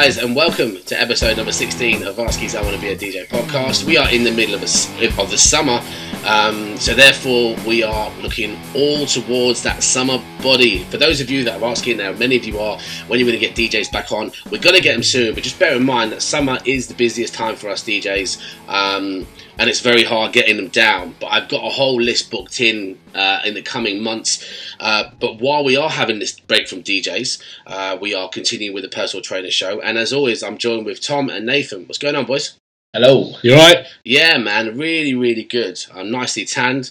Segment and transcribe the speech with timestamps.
[0.00, 3.28] guys, and welcome to episode number 16 of Varsky's I Want to Be a DJ
[3.28, 3.84] podcast.
[3.84, 5.78] We are in the middle of, a, of the summer,
[6.24, 10.84] um, so therefore we are looking all towards that summer body.
[10.84, 13.38] For those of you that are asking now, many of you are, when you're going
[13.38, 15.84] to get DJs back on, we're going to get them soon, but just bear in
[15.84, 18.40] mind that summer is the busiest time for us DJs.
[18.68, 19.26] Um,
[19.60, 21.14] and it's very hard getting them down.
[21.20, 24.42] But I've got a whole list booked in uh, in the coming months.
[24.80, 28.84] Uh, but while we are having this break from DJs, uh, we are continuing with
[28.84, 29.78] the personal trainer show.
[29.82, 31.84] And as always, I'm joined with Tom and Nathan.
[31.84, 32.56] What's going on, boys?
[32.94, 33.34] Hello.
[33.42, 33.86] You alright?
[34.02, 34.78] Yeah, man.
[34.78, 35.84] Really, really good.
[35.94, 36.90] I'm nicely tanned.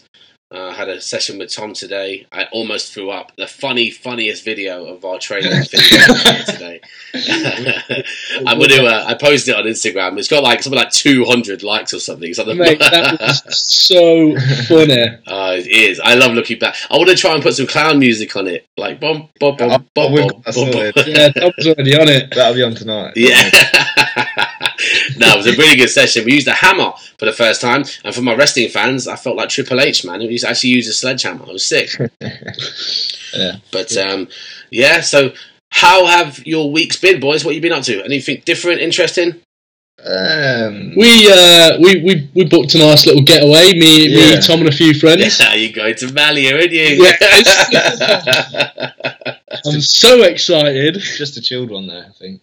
[0.51, 2.25] Uh, I had a session with Tom today.
[2.31, 6.81] I almost threw up the funny, funniest video of our training today.
[8.47, 8.83] I'm to.
[8.83, 10.17] Uh, I posted it on Instagram.
[10.17, 12.33] It's got like something like 200 likes or something.
[12.33, 12.57] something.
[12.57, 14.35] Mate, that was so
[14.67, 14.89] funny.
[15.29, 15.99] Uh, it is.
[15.99, 16.75] I love looking back.
[16.89, 19.29] I want to try and put some clown music on it, like bum.
[19.39, 20.91] bum, bum, bum, bum.
[21.05, 22.33] Yeah, Tom's already on it.
[22.33, 23.13] That'll be on tonight.
[23.15, 24.65] Yeah.
[25.19, 26.25] No, it was a really good session.
[26.25, 29.35] We used a hammer for the first time, and for my wrestling fans, I felt
[29.35, 30.19] like Triple H, man.
[30.19, 31.45] We actually used a sledgehammer.
[31.45, 31.89] I was sick.
[32.21, 33.57] yeah.
[33.71, 34.27] But um,
[34.71, 35.33] yeah, so
[35.71, 37.43] how have your weeks been, boys?
[37.43, 38.03] What have you been up to?
[38.03, 39.41] Anything different, interesting?
[40.03, 43.73] Um, we uh, we we we booked a nice little getaway.
[43.73, 44.35] Me, yeah.
[44.35, 45.39] me, Tom, and a few friends.
[45.39, 47.03] Yeah, you going to Malia, aren't you?
[47.03, 47.17] Yeah.
[49.65, 50.95] I'm so excited.
[50.95, 52.41] Just a chilled one there, I think.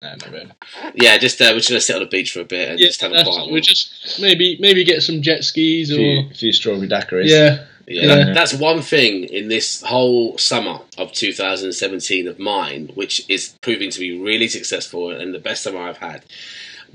[0.00, 0.52] No, not really.
[0.94, 2.86] Yeah, just uh, we're just gonna sit on the beach for a bit and yeah,
[2.86, 3.50] just have a quiet.
[3.50, 7.28] We just maybe maybe get some jet skis or a few, a few strawberry daiquiris.
[7.28, 7.64] Yeah.
[7.88, 8.24] Yeah, yeah.
[8.24, 13.90] That, that's one thing in this whole summer of 2017 of mine, which is proving
[13.90, 16.22] to be really successful and the best summer I've had.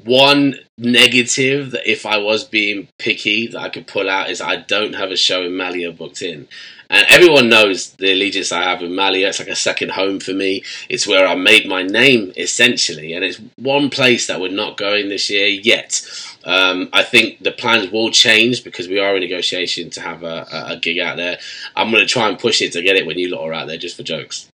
[0.03, 4.57] One negative that if I was being picky that I could pull out is I
[4.57, 6.47] don't have a show in Malia booked in.
[6.93, 9.29] And everyone knows the allegiance I have with Malia.
[9.29, 10.63] It's like a second home for me.
[10.89, 13.13] It's where I made my name, essentially.
[13.13, 16.01] And it's one place that we're not going this year yet.
[16.45, 20.45] Um, I think the plans will change because we are in negotiation to have a,
[20.51, 21.39] a, a gig out there.
[21.75, 23.67] I'm going to try and push it to get it when you lot are out
[23.67, 24.51] there, just for jokes.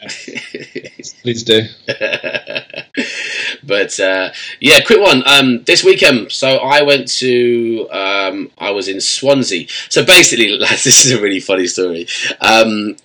[1.22, 1.62] Please do.
[3.66, 5.24] but uh, yeah, quick one.
[5.26, 7.88] Um, this weekend, so I went to.
[7.92, 9.68] Um, I was in Swansea.
[9.90, 12.08] So basically, lads, this is a really funny story.
[12.42, 12.98] Um,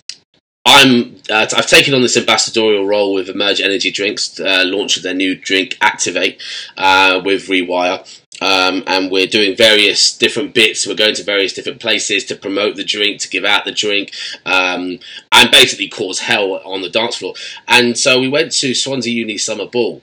[0.69, 4.64] I'm uh, I've taken on this ambassadorial role with Emerge Energy Drinks, uh,
[5.02, 6.42] their new drink Activate
[6.76, 8.06] uh, with Rewire.
[8.40, 10.86] Um, and we're doing various different bits.
[10.86, 14.12] We're going to various different places to promote the drink, to give out the drink,
[14.46, 15.00] um,
[15.32, 17.34] and basically cause hell on the dance floor.
[17.66, 20.02] And so we went to Swansea Uni Summer Ball,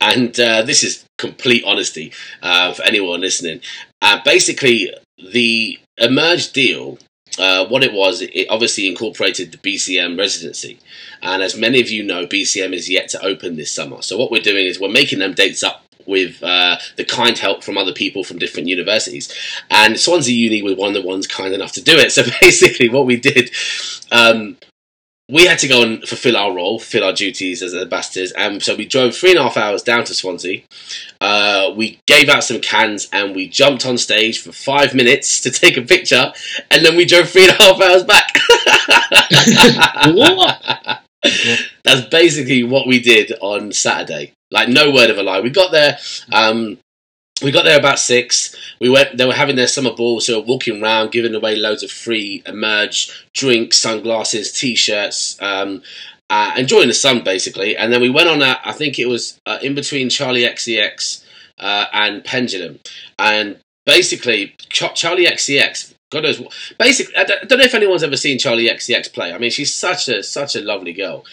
[0.00, 2.12] and uh, this is complete honesty
[2.42, 3.60] uh, for anyone listening.
[4.00, 4.92] Uh, basically,
[5.32, 6.98] the Emerge deal
[7.38, 10.78] uh, what it was, it obviously incorporated the BCM residency.
[11.22, 14.02] And as many of you know, BCM is yet to open this summer.
[14.02, 17.62] So what we're doing is we're making them dates up with uh, the kind help
[17.62, 19.32] from other people from different universities.
[19.70, 22.12] And Swansea Uni was one of the ones kind enough to do it.
[22.12, 23.50] So basically, what we did,
[24.10, 24.56] um,
[25.32, 28.76] we had to go and fulfill our role, fulfill our duties as ambassadors, and so
[28.76, 30.60] we drove three and a half hours down to Swansea.
[31.22, 35.50] Uh, we gave out some cans and we jumped on stage for five minutes to
[35.50, 36.32] take a picture,
[36.70, 38.36] and then we drove three and a half hours back.
[40.14, 41.00] what?
[41.84, 44.34] That's basically what we did on Saturday.
[44.50, 45.40] Like no word of a lie.
[45.40, 45.98] We got there.
[46.30, 46.78] Um,
[47.42, 48.56] we got there about six.
[48.80, 49.16] We went.
[49.16, 53.26] They were having their summer ball, so walking around, giving away loads of free emerge
[53.32, 55.82] drinks, sunglasses, t-shirts, um,
[56.30, 57.76] uh, enjoying the sun basically.
[57.76, 58.42] And then we went on.
[58.42, 61.24] A, I think it was uh, in between Charli XCX
[61.58, 62.80] uh, and Pendulum,
[63.18, 65.94] and basically Ch- Charli XCX.
[66.10, 66.74] God knows.
[66.78, 69.32] Basically, I don't, I don't know if anyone's ever seen Charli XCX play.
[69.32, 71.24] I mean, she's such a such a lovely girl.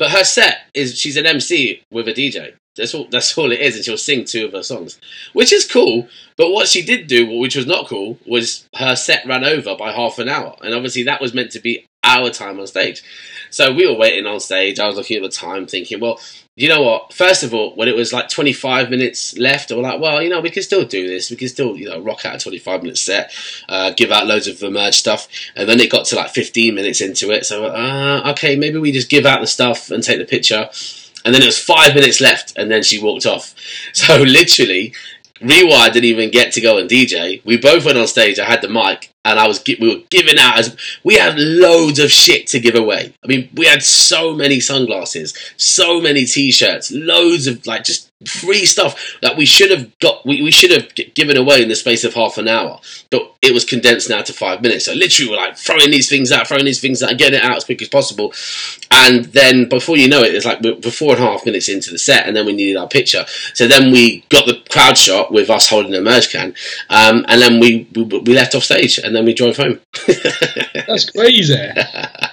[0.00, 2.54] But her set is she's an MC with a DJ.
[2.74, 3.06] That's all.
[3.10, 4.98] That's all it is, and she'll sing two of her songs,
[5.34, 6.08] which is cool.
[6.38, 9.92] But what she did do, which was not cool, was her set ran over by
[9.92, 13.02] half an hour, and obviously that was meant to be our time on stage.
[13.50, 14.80] So we were waiting on stage.
[14.80, 16.18] I was looking at the time, thinking, well,
[16.60, 17.14] you know what?
[17.14, 20.42] First of all, when it was like 25 minutes left, was like, well, you know,
[20.42, 21.30] we can still do this.
[21.30, 23.32] We can still, you know, rock out a 25 minute set,
[23.66, 25.26] uh, give out loads of the emerge stuff.
[25.56, 27.46] And then it got to like 15 minutes into it.
[27.46, 30.68] So, uh, okay, maybe we just give out the stuff and take the picture.
[31.24, 33.54] And then it was five minutes left, and then she walked off.
[33.94, 34.92] So literally,
[35.40, 37.42] Rewire didn't even get to go and DJ.
[37.44, 38.38] We both went on stage.
[38.38, 41.98] I had the mic, and I was we were giving out as we had loads
[41.98, 43.12] of shit to give away.
[43.22, 48.66] I mean, we had so many sunglasses, so many t-shirts, loads of like just free
[48.66, 52.04] stuff that we should have got we, we should have given away in the space
[52.04, 52.78] of half an hour.
[53.10, 54.84] But it was condensed now to five minutes.
[54.84, 57.56] So literally we're like throwing these things out throwing these things out getting it out
[57.56, 58.34] as quick as possible.
[58.90, 61.90] And then before you know it it's like we're four and a half minutes into
[61.90, 63.24] the set and then we needed our picture.
[63.54, 66.54] So then we got the crowd shot with us holding a merge can
[66.90, 69.80] um, and then we, we, we left off stage and then we drove home.
[70.86, 71.56] That's crazy.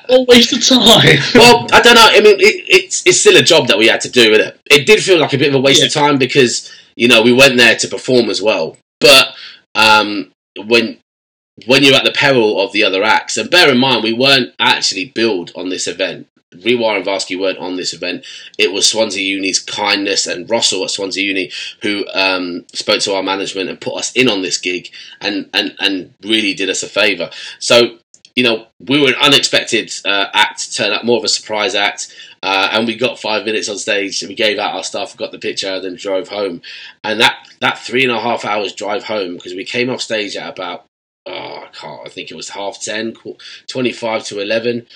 [0.07, 1.19] What waste of time.
[1.33, 2.07] Well I don't know.
[2.09, 4.59] I mean it, it's, it's still a job that we had to do it?
[4.65, 5.85] It did feel like a bit of a waste yeah.
[5.85, 8.77] of time because you know we went there to perform as well.
[9.00, 9.33] But
[9.75, 10.31] um,
[10.65, 10.97] when
[11.65, 14.53] when you're at the peril of the other acts, and bear in mind we weren't
[14.59, 16.27] actually billed on this event.
[16.56, 18.25] Rewire and Varsky weren't on this event.
[18.57, 21.51] It was Swansea Uni's kindness and Russell at Swansea Uni
[21.81, 24.89] who um, spoke to our management and put us in on this gig
[25.19, 27.30] and, and, and really did us a favour.
[27.59, 28.00] So
[28.38, 32.15] you know, we were an unexpected uh, act turn up, more of a surprise act.
[32.43, 34.21] Uh, and we got five minutes on stage.
[34.23, 36.61] We gave out our stuff, got the picture, then drove home.
[37.03, 40.35] And that, that three and a half hours drive home, because we came off stage
[40.35, 40.85] at about,
[41.25, 43.15] oh, I can't, I think it was half 10,
[43.67, 44.87] 25 to 11.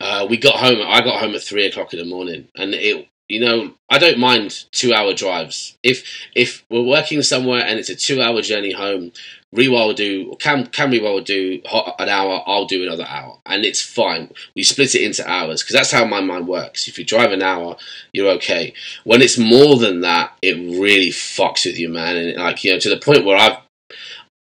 [0.00, 2.48] Uh, we got home, I got home at three o'clock in the morning.
[2.56, 5.76] And it, you know, I don't mind two hour drives.
[5.82, 9.12] If if we're working somewhere and it's a two hour journey home,
[9.54, 11.60] Rewire will do, Cam, Cam Rewire will do
[11.98, 13.38] an hour, I'll do another hour.
[13.46, 14.32] And it's fine.
[14.56, 16.88] We split it into hours because that's how my mind works.
[16.88, 17.76] If you drive an hour,
[18.12, 18.74] you're okay.
[19.04, 22.16] When it's more than that, it really fucks with you, man.
[22.16, 23.58] And like, you know, to the point where I've,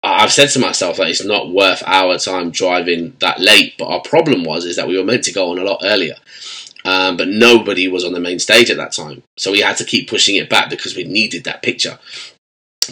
[0.03, 3.77] I've said to myself that it's not worth our time driving that late.
[3.79, 6.17] But our problem was, is that we were meant to go on a lot earlier.
[6.85, 9.23] Um, but nobody was on the main stage at that time.
[9.37, 11.99] So we had to keep pushing it back because we needed that picture.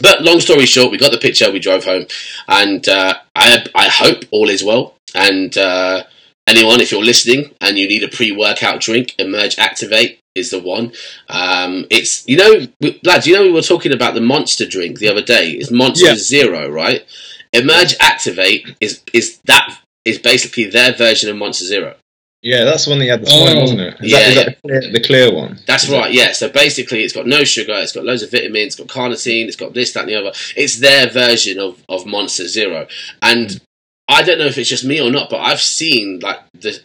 [0.01, 2.07] But long story short, we got the picture, we drove home,
[2.47, 4.95] and uh, I I hope all is well.
[5.15, 6.05] And uh,
[6.47, 10.93] anyone, if you're listening and you need a pre-workout drink, Emerge Activate is the one.
[11.29, 14.99] Um, it's you know, we, lads, you know we were talking about the Monster drink
[14.99, 15.53] the other day.
[15.53, 16.15] It's Monster yeah.
[16.15, 17.05] Zero, right?
[17.53, 21.97] Emerge Activate is is that is basically their version of Monster Zero.
[22.43, 23.61] Yeah, that's the one that you had this morning, oh.
[23.63, 23.95] wasn't it?
[24.01, 24.45] Is yeah, that, yeah.
[24.45, 25.59] The clear, the, clear, one.
[25.67, 26.13] That's is right.
[26.13, 26.33] Yeah.
[26.33, 27.75] So basically, it's got no sugar.
[27.77, 28.67] It's got loads of vitamins.
[28.67, 29.47] It's got carnitine.
[29.47, 30.33] It's got this, that, and the other.
[30.57, 32.87] It's their version of of Monster Zero.
[33.23, 33.61] And.
[34.11, 36.81] I don't know if it's just me or not, but I've seen like the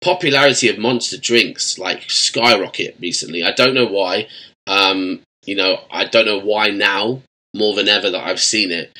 [0.00, 3.42] popularity of Monster drinks like skyrocket recently.
[3.42, 4.28] I don't know why.
[4.66, 7.22] Um, you know, I don't know why now
[7.54, 8.96] more than ever that I've seen it,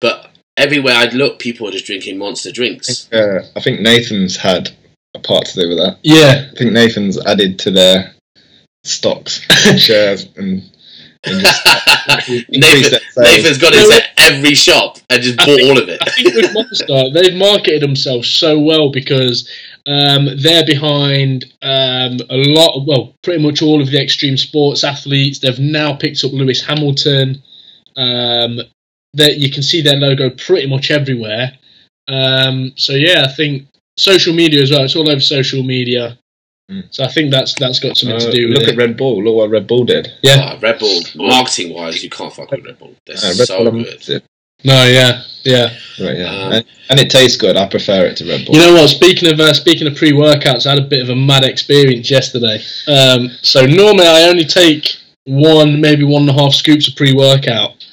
[0.00, 3.10] but everywhere I'd look, people are just drinking Monster drinks.
[3.12, 4.70] Uh, I think Nathan's had
[5.22, 5.98] part to do with that.
[6.02, 8.14] Yeah, I think Nathan's added to their
[8.84, 9.40] stocks,
[9.78, 10.62] shares, and.
[11.24, 11.66] and just,
[12.48, 16.00] Nathan, Nathan's got into every shop and just bought all of it.
[16.00, 19.48] I think with Monster, they've marketed themselves so well because
[19.86, 25.40] um, they're behind um, a lot, well, pretty much all of the extreme sports athletes.
[25.40, 27.42] They've now picked up Lewis Hamilton.
[27.96, 28.60] Um,
[29.14, 31.52] that you can see their logo pretty much everywhere.
[32.08, 33.66] Um, so yeah, I think
[33.98, 34.84] social media as well.
[34.84, 36.18] It's all over social media.
[36.70, 36.84] Mm.
[36.90, 38.70] So I think that's that's got something uh, to do with look it.
[38.70, 39.22] at Red Bull.
[39.22, 40.12] Look what Red Bull did.
[40.22, 41.00] Yeah, oh, Red Bull.
[41.16, 42.94] Marketing wise, you can't fuck with Red Bull.
[43.06, 44.22] They're uh, Red so Bull good.
[44.64, 45.68] No, yeah, yeah,
[46.00, 47.56] right, yeah, um, and, and, it tastes good.
[47.56, 48.56] I prefer it to Red Bull.
[48.56, 48.88] You know what?
[48.90, 52.10] Speaking of uh, speaking of pre workouts, I had a bit of a mad experience
[52.10, 52.60] yesterday.
[52.88, 57.14] Um, so normally I only take one, maybe one and a half scoops of pre
[57.14, 57.86] workout,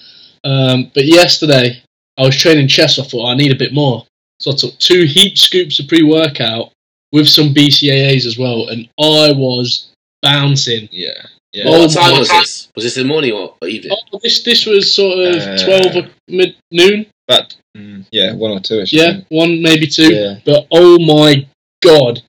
[0.43, 1.81] um, but yesterday
[2.17, 2.99] I was training chest.
[2.99, 4.05] I thought I need a bit more.
[4.39, 6.71] So I took two heap scoops of pre workout
[7.11, 10.89] with some BCAAs as well, and I was bouncing.
[10.91, 11.25] Yeah.
[11.53, 11.63] Yeah.
[11.67, 12.69] Oh, what time was this?
[12.75, 13.95] Was this in the morning or evening?
[14.11, 17.05] Oh, this this was sort of uh, twelve or mid noon.
[17.27, 18.81] But mm, yeah, one or two.
[18.81, 18.91] ish.
[18.91, 20.13] Yeah, one maybe two.
[20.13, 20.39] Yeah.
[20.45, 21.47] But oh my
[21.81, 22.21] god,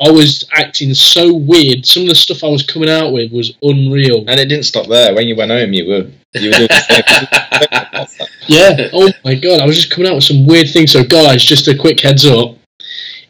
[0.00, 1.84] I was acting so weird.
[1.84, 4.24] Some of the stuff I was coming out with was unreal.
[4.28, 5.12] And it didn't stop there.
[5.12, 6.68] When you went home, you were you were doing
[8.46, 8.88] yeah.
[8.92, 10.92] Oh my god, I was just coming out with some weird things.
[10.92, 12.56] So guys, just a quick heads up.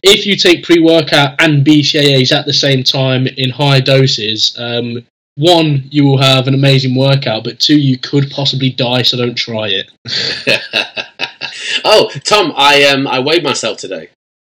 [0.03, 5.05] If you take pre-workout and BCAAs at the same time in high doses, um,
[5.37, 9.03] one, you will have an amazing workout, but two, you could possibly die.
[9.03, 9.91] So don't try it.
[11.85, 14.09] oh, Tom, I um I weighed myself today.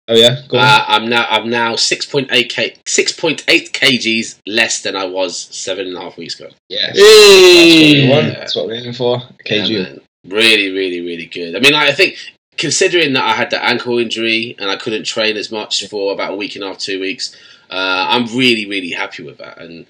[0.09, 4.39] Oh yeah, uh, I'm now I'm now six point eight k six point eight kgs
[4.47, 6.49] less than I was seven and a half weeks ago.
[6.69, 8.07] Yes, hey.
[8.07, 9.17] that's, what that's what we're aiming for.
[9.45, 9.69] kg.
[9.69, 11.57] Yeah, really, really, really good.
[11.57, 12.17] I mean, I think
[12.57, 16.33] considering that I had the ankle injury and I couldn't train as much for about
[16.33, 17.35] a week and a half, two weeks,
[17.69, 19.85] uh, I'm really, really happy with that, and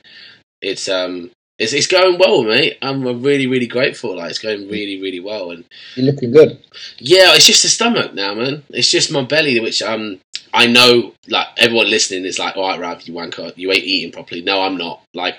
[0.62, 2.78] it's um it's, it's going well, mate.
[2.82, 4.18] I'm really, really grateful.
[4.18, 6.60] Like it's going really, really well, and you're looking good.
[7.00, 8.64] Yeah, it's just the stomach now, man.
[8.70, 10.20] It's just my belly, which um
[10.54, 14.12] I know like everyone listening is like, all right, Rav, you wanker, you ain't eating
[14.12, 14.42] properly.
[14.42, 15.02] No, I'm not.
[15.14, 15.38] Like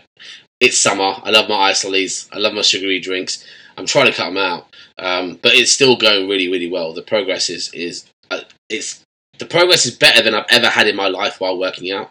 [0.61, 1.15] it's summer.
[1.23, 2.29] I love my ice lollies.
[2.33, 3.45] I love my sugary drinks.
[3.77, 4.67] I'm trying to cut them out,
[4.99, 6.93] um, but it's still going really, really well.
[6.93, 9.05] The progress is is uh, it's
[9.39, 12.11] the progress is better than I've ever had in my life while working out.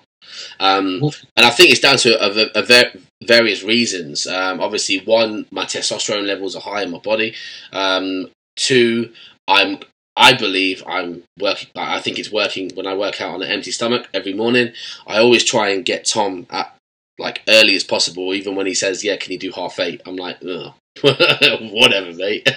[0.59, 1.01] Um,
[1.35, 2.91] and I think it's down to a, a, a
[3.25, 4.27] various reasons.
[4.27, 7.35] Um, obviously, one, my testosterone levels are high in my body.
[7.71, 9.13] Um, two,
[9.47, 9.79] I'm
[10.15, 11.69] I believe I'm working.
[11.75, 14.73] I think it's working when I work out on an empty stomach every morning.
[15.05, 16.75] I always try and get Tom at
[17.19, 20.01] like early as possible, even when he says, "Yeah, can you do half eight?
[20.05, 20.41] I'm like,
[21.01, 22.49] whatever, mate.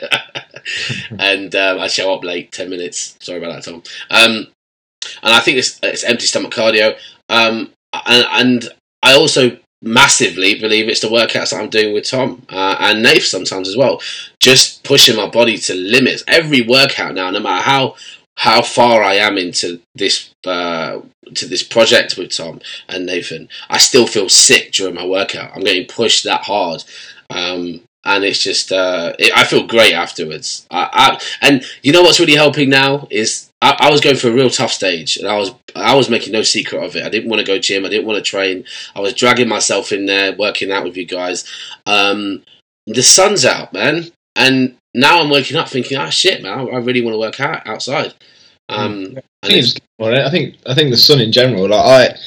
[1.19, 3.17] and um, I show up late, ten minutes.
[3.21, 3.83] Sorry about that, Tom.
[4.11, 4.47] Um,
[5.23, 6.97] and I think it's, it's empty stomach cardio.
[7.30, 8.68] Um, and, and,
[9.02, 13.66] I also massively believe it's the workouts I'm doing with Tom uh, and Nath sometimes
[13.66, 14.02] as well.
[14.38, 16.22] Just pushing my body to limits.
[16.28, 17.96] Every workout now, no matter how
[18.37, 21.00] how far I am into this uh,
[21.34, 25.52] to this project with Tom and Nathan, I still feel sick during my workout.
[25.54, 26.84] I'm getting pushed that hard.
[27.30, 30.66] Um, and it's just uh, it, I feel great afterwards.
[30.70, 34.33] I, I, and you know what's really helping now is I, I, was going through
[34.33, 37.05] a real tough stage, and I was I was making no secret of it.
[37.05, 37.85] I didn't want to go gym.
[37.85, 38.64] I didn't want to train.
[38.95, 41.45] I was dragging myself in there, working out with you guys.
[41.87, 42.43] Um,
[42.87, 47.02] the sun's out, man, and now I'm waking up thinking, ah, shit, man, I, really
[47.02, 48.14] want to work out outside.
[48.69, 52.19] Um, I, think I think I think the sun in general, like I.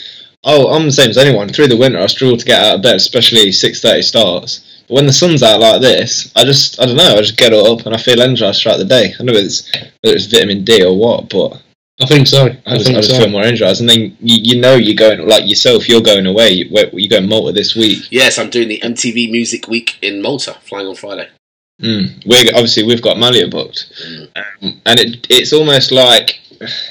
[0.46, 1.48] Oh, I'm the same as anyone.
[1.48, 5.08] Through the winter, I struggle to get out of bed, especially six thirty starts when
[5.08, 7.16] the sun's out like this, I just I don't know.
[7.16, 9.16] I just get up and I feel energized throughout the day.
[9.20, 9.68] I know it's
[10.02, 11.64] whether it's vitamin D or what, but
[12.00, 12.46] I think so.
[12.68, 13.18] I, just, I just so.
[13.18, 15.90] feel more energized, and then you, you know you're going like yourself.
[15.90, 16.50] You're going away.
[16.50, 18.08] You, you're going Malta this week.
[18.12, 21.28] Yes, I'm doing the MTV Music Week in Malta, flying on Friday.
[21.82, 22.24] Mm.
[22.28, 24.30] We obviously we've got Malia booked, mm.
[24.36, 26.40] um, and it it's almost like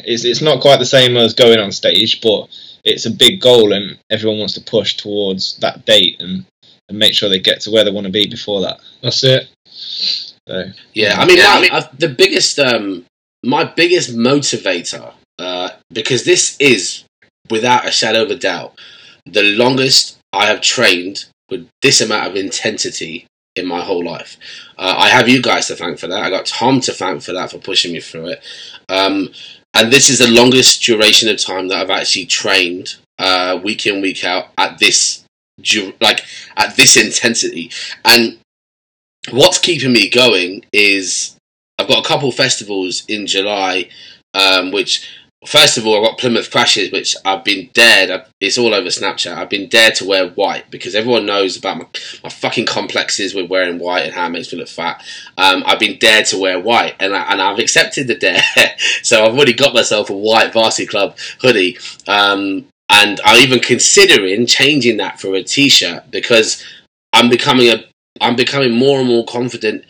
[0.04, 2.48] it's it's not quite the same as going on stage, but
[2.82, 6.16] it's a big goal, and everyone wants to push towards that date.
[6.18, 6.46] And
[6.92, 8.80] and make sure they get to where they want to be before that.
[9.02, 9.48] That's it.
[9.66, 13.04] So, yeah, I mean, yeah, my, the biggest, um,
[13.42, 17.04] my biggest motivator, uh, because this is
[17.50, 18.78] without a shadow of a doubt
[19.26, 24.36] the longest I have trained with this amount of intensity in my whole life.
[24.78, 26.22] Uh, I have you guys to thank for that.
[26.22, 28.44] I got Tom to thank for that for pushing me through it.
[28.88, 29.28] Um,
[29.74, 34.00] and this is the longest duration of time that I've actually trained uh, week in
[34.00, 35.21] week out at this
[36.00, 36.24] like
[36.56, 37.70] at this intensity.
[38.04, 38.38] And
[39.30, 41.36] what's keeping me going is
[41.78, 43.88] I've got a couple festivals in July,
[44.34, 45.08] um, which
[45.46, 48.24] first of all I've got Plymouth Crashes, which I've been dared.
[48.40, 49.36] It's all over Snapchat.
[49.36, 51.86] I've been dared to wear white because everyone knows about my,
[52.22, 55.02] my fucking complexes with wearing white and how it makes me look fat.
[55.36, 58.42] Um, I've been dared to wear white, and I, and I've accepted the dare.
[59.02, 61.78] so I've already got myself a white Varsity Club hoodie.
[62.06, 66.64] Um, and I'm even considering changing that for a T-shirt because
[67.12, 67.84] I'm becoming a
[68.20, 69.84] I'm becoming more and more confident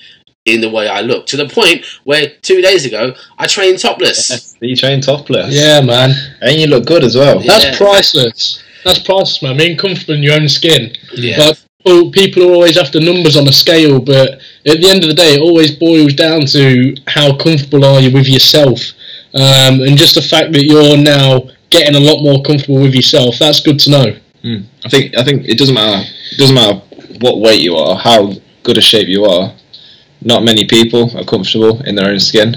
[0.45, 4.57] in the way I look to the point where two days ago I trained topless.
[4.61, 7.41] you trained topless, yeah, man, and you look good as well.
[7.41, 8.63] That's priceless.
[8.85, 9.57] That's priceless, man.
[9.57, 10.95] Being comfortable in your own skin.
[11.15, 11.37] Yeah.
[11.39, 15.11] But well, people are always after numbers on a scale, but at the end of
[15.11, 18.81] the day, it always boils down to how comfortable are you with yourself,
[19.35, 23.39] um, and just the fact that you're now getting a lot more comfortable with yourself.
[23.39, 24.17] That's good to know.
[24.45, 24.65] Mm.
[24.85, 26.05] I think I think it doesn't matter.
[26.33, 26.81] It doesn't matter
[27.21, 29.53] what weight you are, how good a shape you are.
[30.21, 32.55] Not many people are comfortable in their own skin.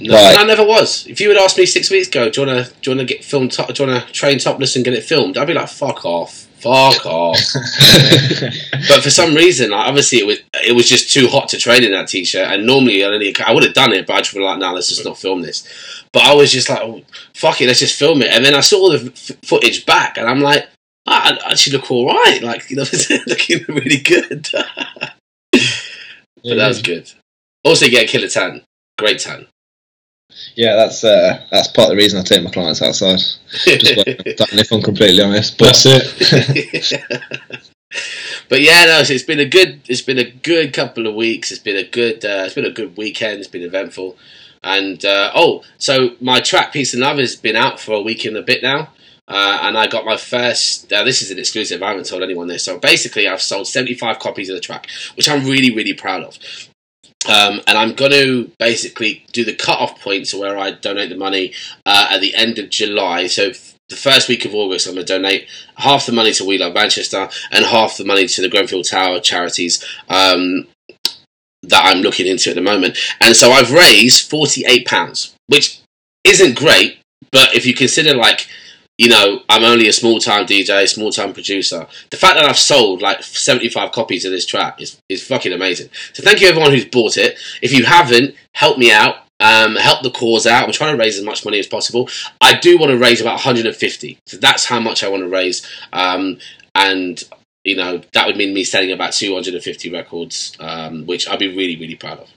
[0.00, 1.06] No, like, I never was.
[1.06, 3.08] If you had asked me six weeks ago, do you want to do you want
[3.08, 3.50] to get filmed?
[3.50, 5.36] do you want to train topless and get it filmed?
[5.36, 7.38] I'd be like, fuck off, fuck off.
[8.88, 11.84] but for some reason, like, obviously, it was it was just too hot to train
[11.84, 12.48] in that t-shirt.
[12.48, 14.72] And normally, I, only, I would have done it, but I just be like, nah,
[14.72, 15.68] let's just not film this.
[16.12, 17.02] But I was just like, oh,
[17.34, 18.28] fuck it, let's just film it.
[18.32, 20.66] And then I saw the f- footage back, and I'm like,
[21.06, 22.40] ah, I actually look all right.
[22.42, 22.84] Like, you know,
[23.26, 24.48] looking really good.
[24.52, 25.62] but
[26.42, 27.12] yeah, that was good.
[27.64, 28.62] Also, get a killer tan.
[28.98, 29.46] Great tan.
[30.56, 33.18] Yeah, that's uh, that's part of the reason I take my clients outside.
[33.18, 37.02] Just if I'm completely honest, but that's it.
[38.48, 41.50] but yeah, no, it's been a good, it's been a good couple of weeks.
[41.50, 43.38] It's been a good, uh, it's been a good weekend.
[43.38, 44.16] It's been eventful.
[44.62, 48.24] And uh, oh, so my track Peace and Love has been out for a week
[48.24, 48.90] and a bit now.
[49.26, 50.92] Uh, and I got my first.
[50.92, 51.82] Uh, this is an exclusive.
[51.82, 52.64] I haven't told anyone this.
[52.64, 56.38] So basically, I've sold 75 copies of the track, which I'm really, really proud of.
[57.28, 61.16] Um, and I'm going to basically do the cut-off point to where I donate the
[61.16, 61.52] money
[61.86, 63.26] uh, at the end of July.
[63.26, 63.52] So
[63.88, 66.74] the first week of August, I'm going to donate half the money to We Love
[66.74, 69.84] Manchester and half the money to the Grenfell Tower charities.
[70.08, 70.66] Um,
[71.68, 72.98] that I'm looking into at the moment.
[73.20, 75.80] And so I've raised £48, which
[76.24, 76.98] isn't great,
[77.32, 78.48] but if you consider like
[78.98, 81.86] you know, I'm only a small time DJ, small time producer.
[82.10, 85.88] The fact that I've sold like 75 copies of this track is, is fucking amazing.
[86.12, 87.38] So thank you everyone who's bought it.
[87.60, 89.16] If you haven't, help me out.
[89.40, 90.64] Um, help the cause out.
[90.64, 92.08] I'm trying to raise as much money as possible.
[92.40, 94.18] I do want to raise about 150.
[94.26, 95.68] So that's how much I want to raise.
[95.92, 96.38] Um,
[96.76, 97.22] and
[97.64, 101.76] you know that would mean me selling about 250 records, um, which I'd be really,
[101.76, 102.30] really proud of.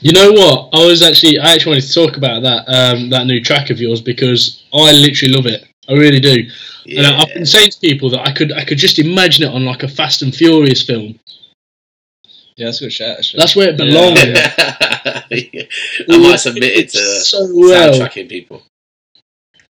[0.00, 0.70] You know what?
[0.72, 3.80] I was actually I actually wanted to talk about that um, that new track of
[3.80, 5.66] yours because I literally love it.
[5.88, 6.44] I really do.
[6.84, 6.98] Yeah.
[6.98, 9.64] And I've been saying to people that I could I could just imagine it on
[9.64, 11.18] like a Fast and Furious film.
[12.56, 13.18] Yeah, that's a good shout.
[13.18, 13.38] Actually.
[13.40, 14.20] That's where it belongs.
[16.08, 17.94] I might submit it to so well.
[17.94, 18.62] soundtracking people.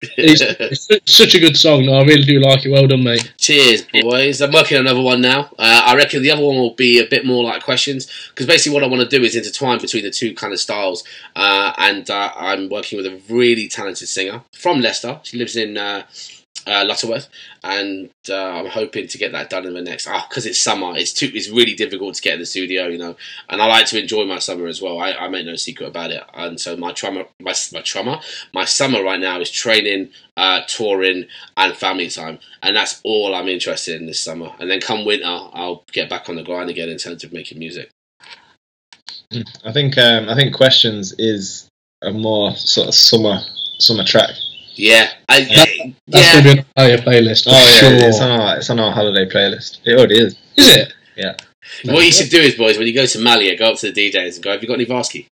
[0.03, 1.89] It's, it's such a good song.
[1.89, 2.71] I really do like it.
[2.71, 3.33] Well done, mate.
[3.37, 4.41] Cheers, boys.
[4.41, 5.51] I'm working on another one now.
[5.59, 8.75] Uh, I reckon the other one will be a bit more like questions because basically
[8.75, 11.05] what I want to do is intertwine between the two kind of styles.
[11.37, 15.21] Uh, and uh, I'm working with a really talented singer from Leicester.
[15.23, 15.77] She lives in
[16.67, 17.29] uh, Lutterworth,
[17.63, 20.07] and uh, I'm hoping to get that done in the next.
[20.07, 21.31] Ah, because it's summer, it's too.
[21.33, 23.17] It's really difficult to get in the studio, you know.
[23.49, 24.99] And I like to enjoy my summer as well.
[24.99, 26.23] I, I make no secret about it.
[26.35, 28.21] And so my trauma, my my trauma,
[28.53, 31.27] my summer right now is training, uh, touring,
[31.57, 34.53] and family time, and that's all I'm interested in this summer.
[34.59, 37.59] And then come winter, I'll get back on the grind again in terms of making
[37.59, 37.91] music.
[39.65, 41.69] I think um, I think questions is
[42.03, 43.41] a more sort of summer
[43.79, 44.31] summer track.
[44.81, 46.43] Yeah, I, That- That's yeah.
[46.43, 47.45] going to be on the playlist.
[47.49, 48.09] Oh yeah, sure.
[48.09, 49.79] it's on our it's on our holiday playlist.
[49.85, 50.35] It already is.
[50.57, 50.95] Is it?
[51.17, 51.37] Yeah.
[51.85, 54.11] What you should do is, boys, when you go to Malia, go up to the
[54.11, 55.27] DJs and go, "Have you got any Varsky?"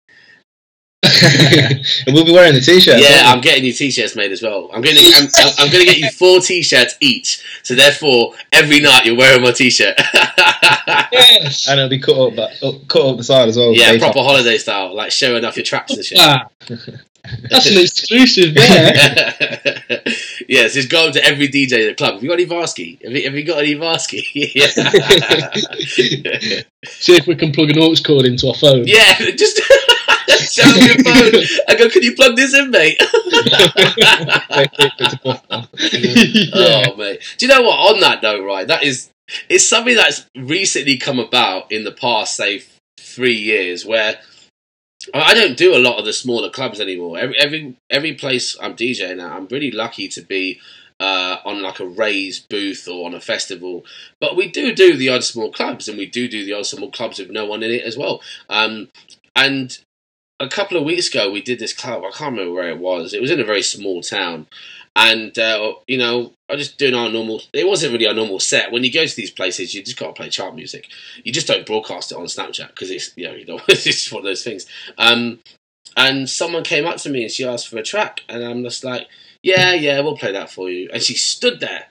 [1.03, 2.99] and we'll be wearing the t-shirt.
[2.99, 4.69] Yeah, I'm getting you t-shirts made as well.
[4.73, 5.27] I'm going to I'm,
[5.59, 7.43] I'm going to get you four t-shirts each.
[7.63, 9.95] So therefore, every night you're wearing my t-shirt.
[11.11, 11.67] yes.
[11.69, 13.73] and it'll be cut up, but cut up the side as well.
[13.73, 16.19] yeah, proper holiday style, like showing off your traps and shit.
[17.49, 18.65] That's an exclusive there.
[20.47, 22.15] yes, just go up to every DJ in the club.
[22.15, 23.01] Have you got any Varsky?
[23.03, 24.21] Have you, have you got any Varsky?
[26.85, 28.87] See if we can plug an aux cord into our phone.
[28.87, 31.43] yeah, just them your phone.
[31.67, 32.97] I go, can you plug this in, mate?
[36.53, 37.95] Oh mate, do you know what?
[37.95, 39.09] On that note, right, that is
[39.49, 42.63] it's something that's recently come about in the past, say,
[42.97, 44.19] three years, where
[45.13, 47.17] I don't do a lot of the smaller clubs anymore.
[47.17, 50.59] Every every every place I'm DJing at, I'm really lucky to be
[50.99, 53.85] uh, on like a raised booth or on a festival.
[54.19, 56.91] But we do do the odd small clubs, and we do do the odd small
[56.91, 58.21] clubs with no one in it as well.
[58.49, 58.89] Um,
[59.35, 59.77] and
[60.39, 62.03] a couple of weeks ago, we did this club.
[62.03, 63.13] I can't remember where it was.
[63.13, 64.47] It was in a very small town,
[64.97, 67.41] and uh, you know, I was just doing our normal.
[67.53, 68.71] It wasn't really our normal set.
[68.71, 70.87] When you go to these places, you just got to play chart music.
[71.23, 74.11] You just don't broadcast it on Snapchat because it's you know, you know it's just
[74.11, 74.65] one of those things.
[74.97, 75.39] Um,
[75.95, 78.83] and someone came up to me and she asked for a track, and I'm just
[78.83, 79.07] like,
[79.43, 80.89] yeah, yeah, we'll play that for you.
[80.91, 81.85] And she stood there.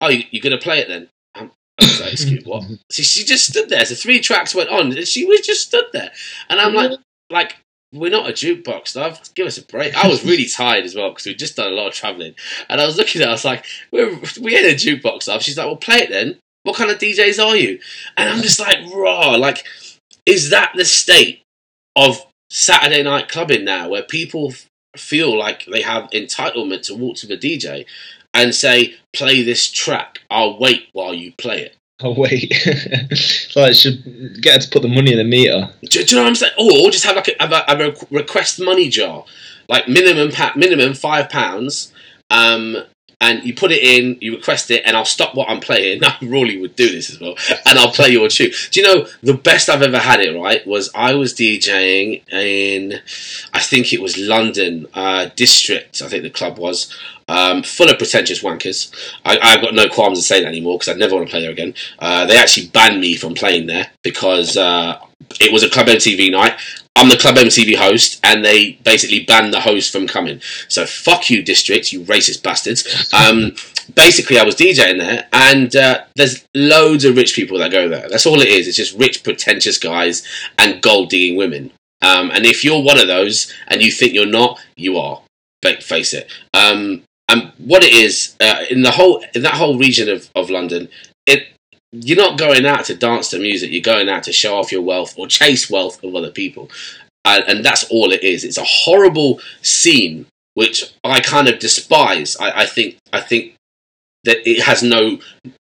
[0.00, 1.08] Oh, you, you're gonna play it then?
[1.34, 2.64] Um, I was like, excuse what?
[2.92, 3.84] So she just stood there.
[3.84, 6.12] So three tracks went on, and she was just stood there.
[6.48, 7.56] And I'm like, like
[7.92, 9.20] we're not a jukebox, love.
[9.34, 9.94] Give us a break.
[9.94, 12.34] I was really tired as well because we'd just done a lot of travelling,
[12.68, 13.26] and I was looking at.
[13.26, 15.42] her, I was like, we're we ain't a jukebox, love.
[15.42, 16.38] She's like, well, play it then.
[16.64, 17.80] What kind of DJs are you?
[18.16, 19.34] And I'm just like, raw.
[19.34, 19.66] Like,
[20.26, 21.42] is that the state
[21.96, 24.54] of Saturday night clubbing now, where people
[24.96, 27.86] feel like they have entitlement to walk to the DJ
[28.34, 30.20] and say, play this track.
[30.30, 31.76] I'll wait while you play it.
[32.02, 32.52] Oh wait,
[33.56, 35.70] like should get her to put the money in the meter.
[35.82, 36.52] Do, do you know what I'm saying?
[36.58, 39.24] Or just have like a, have a, have a request money jar,
[39.68, 41.92] like minimum pa- minimum five pounds,
[42.30, 42.76] um,
[43.20, 46.00] and you put it in, you request it, and I'll stop what I'm playing.
[46.02, 47.36] Now Rawley would do this as well,
[47.66, 48.50] and I'll play your tune.
[48.72, 50.36] Do you know the best I've ever had it?
[50.36, 52.94] Right, was I was DJing in,
[53.54, 56.02] I think it was London uh, District.
[56.02, 56.92] I think the club was.
[57.32, 58.92] Um, full of pretentious wankers.
[59.24, 61.40] I, I've got no qualms to say that anymore because I never want to play
[61.40, 61.72] there again.
[61.98, 64.98] Uh, they actually banned me from playing there because uh,
[65.40, 66.60] it was a Club MTV night.
[66.94, 70.42] I'm the Club MTV host, and they basically banned the host from coming.
[70.68, 73.10] So fuck you, district, you racist bastards.
[73.14, 73.52] Um,
[73.94, 78.10] basically, I was DJing there, and uh, there's loads of rich people that go there.
[78.10, 78.68] That's all it is.
[78.68, 80.22] It's just rich, pretentious guys
[80.58, 81.72] and gold digging women.
[82.02, 85.22] Um, and if you're one of those and you think you're not, you are.
[85.80, 86.30] Face it.
[86.52, 90.50] Um, and what it is uh, in the whole in that whole region of, of
[90.50, 90.88] London,
[91.26, 91.48] it
[91.92, 93.72] you're not going out to dance to music.
[93.72, 96.70] You're going out to show off your wealth or chase wealth of other people,
[97.24, 98.44] and, and that's all it is.
[98.44, 102.36] It's a horrible scene which I kind of despise.
[102.36, 103.54] I, I think I think
[104.24, 105.18] that it has no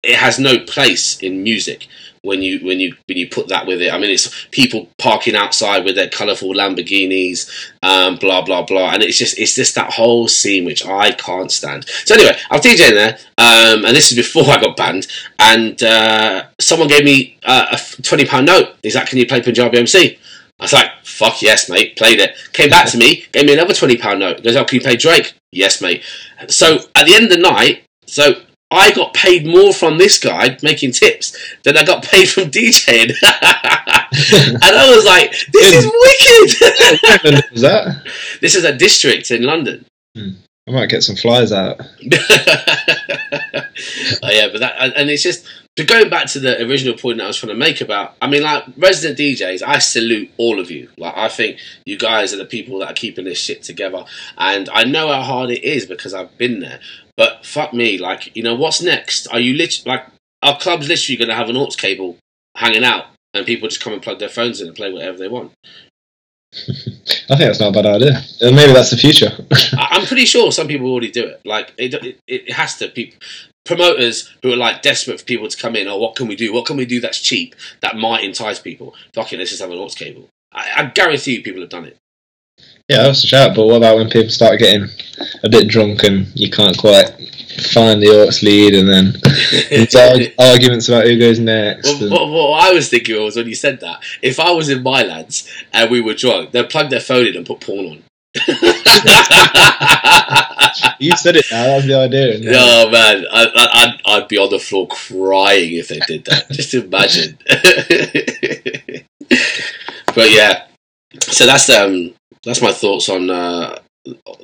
[0.02, 1.88] it has no place in music
[2.22, 3.92] when you when you when you put that with it.
[3.92, 7.50] I mean, it's people parking outside with their colourful Lamborghinis,
[7.83, 11.50] um, blah blah blah, and it's just it's just that whole scene which I can't
[11.50, 11.88] stand.
[11.88, 15.07] So anyway, I was DJing there, um, and this is before I got banned,
[15.38, 18.76] and uh, someone gave me uh, a twenty pound note.
[18.83, 20.18] He's like, "Can you play Punjabi MC?"
[20.59, 21.96] I was like, fuck yes, mate.
[21.96, 22.35] Played it.
[22.55, 24.42] Came back to me, gave me another £20 note.
[24.42, 25.35] Goes, oh, can you play Drake?
[25.52, 26.02] Yes, mate.
[26.48, 30.59] So at the end of the night, so I got paid more from this guy
[30.62, 33.11] making tips than I got paid from DJing.
[33.22, 37.52] and I was like, this is wicked.
[37.52, 38.02] was that?
[38.40, 39.85] This is a district in London.
[40.16, 40.31] Hmm.
[40.68, 41.81] I might get some flies out.
[41.81, 41.87] oh
[44.24, 47.26] yeah, but that and it's just but going back to the original point that I
[47.26, 50.88] was trying to make about, I mean, like resident DJs, I salute all of you.
[50.96, 54.07] Like, I think you guys are the people that are keeping this shit together,
[54.38, 56.81] and I know how hard it is because I've been there.
[57.16, 59.26] But fuck me, like, you know, what's next?
[59.29, 60.07] Are you literally like,
[60.42, 62.18] our club's literally going to have an aux cable
[62.57, 65.29] hanging out, and people just come and plug their phones in and play whatever they
[65.29, 65.52] want?
[67.29, 68.18] I think that's not a bad idea.
[68.40, 69.31] Uh, maybe that's the future.
[69.76, 71.40] I'm pretty sure some people already do it.
[71.44, 72.88] Like it, it, it has to.
[72.88, 73.18] People,
[73.64, 75.88] promoters who are like desperate for people to come in.
[75.88, 76.52] Oh, what can we do?
[76.52, 78.94] What can we do that's cheap that might entice people?
[79.12, 80.29] Fuck it, let's just have an aux cable.
[80.52, 81.98] I, I guarantee you, people have done it.
[82.88, 83.57] Yeah, that's a shout.
[83.57, 84.88] But what about when people start getting
[85.42, 87.11] a bit drunk and you can't quite
[87.72, 89.96] find the aux lead, and then it's
[90.38, 92.01] arguments about who goes next?
[92.01, 94.83] Well, what, what, I was thinking was when you said that, if I was in
[94.83, 98.05] my lads and we were drunk, they'd plug their phone in and put porn on.
[100.99, 101.64] you said it now.
[101.64, 102.38] That's the idea.
[102.55, 106.51] Oh man, I, I, I'd, I'd be on the floor crying if they did that.
[106.51, 107.38] Just imagine.
[110.14, 110.66] but yeah,
[111.21, 112.14] so that's um
[112.45, 113.79] that's my thoughts on uh,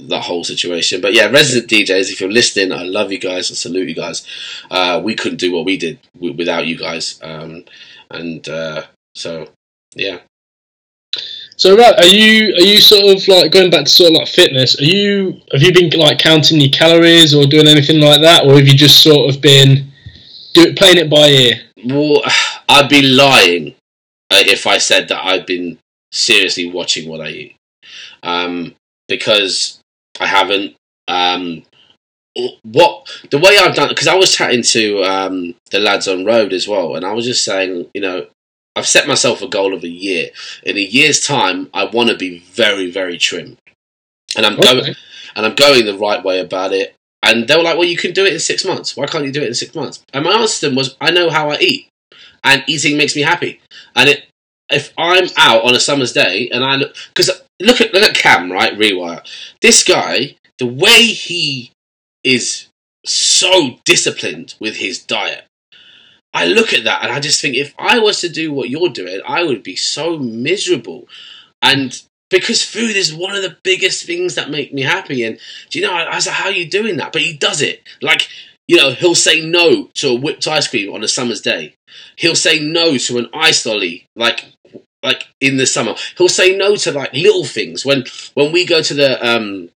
[0.08, 1.00] that whole situation.
[1.00, 3.50] But yeah, resident DJs, if you're listening, I love you guys.
[3.50, 4.26] I salute you guys.
[4.70, 7.20] Uh, we couldn't do what we did w- without you guys.
[7.22, 7.64] Um,
[8.10, 9.48] and uh, so
[9.94, 10.18] yeah.
[11.56, 14.28] So, right, are you are you sort of like going back to sort of like
[14.28, 14.80] fitness?
[14.80, 18.56] Are you have you been like counting your calories or doing anything like that, or
[18.56, 19.92] have you just sort of been
[20.54, 21.54] do, playing it by ear?
[21.84, 22.22] Well,
[22.68, 23.74] I'd be lying
[24.30, 25.78] uh, if I said that I've been
[26.12, 27.56] seriously watching what I eat,
[28.22, 28.74] um,
[29.08, 29.80] because
[30.20, 30.76] I haven't.
[31.08, 31.64] Um,
[32.62, 36.52] what the way I've done because I was chatting to um, the lads on road
[36.52, 38.26] as well, and I was just saying, you know,
[38.74, 40.30] I've set myself a goal of a year.
[40.62, 43.58] In a year's time, I want to be very, very trim,
[44.36, 44.62] and I'm okay.
[44.62, 44.94] going,
[45.36, 46.94] and I'm going the right way about it.
[47.22, 48.96] And they were like, "Well, you can do it in six months.
[48.96, 51.10] Why can't you do it in six months?" And my answer to them was, "I
[51.10, 51.88] know how I eat,
[52.42, 53.60] and eating makes me happy.
[53.94, 54.24] And it,
[54.72, 57.30] if I'm out on a summer's day and I look, because
[57.60, 58.76] look at look at Cam, right?
[58.78, 59.26] Rewire.
[59.60, 61.72] This guy, the way he
[62.24, 62.68] is
[63.04, 65.44] so disciplined with his diet
[66.34, 68.88] I look at that and I just think if I was to do what you're
[68.88, 71.08] doing, I would be so miserable.
[71.60, 75.22] And because food is one of the biggest things that make me happy.
[75.24, 75.38] And
[75.70, 77.12] do you know, I, like, how are you doing that?
[77.12, 77.82] But he does it.
[78.00, 78.28] Like,
[78.66, 81.74] you know, he'll say no to a whipped ice cream on a summer's day.
[82.16, 84.51] He'll say no to an ice lolly, like
[85.02, 85.94] like in the summer.
[86.16, 87.84] He'll say no to like little things.
[87.84, 89.70] When when we go to the um,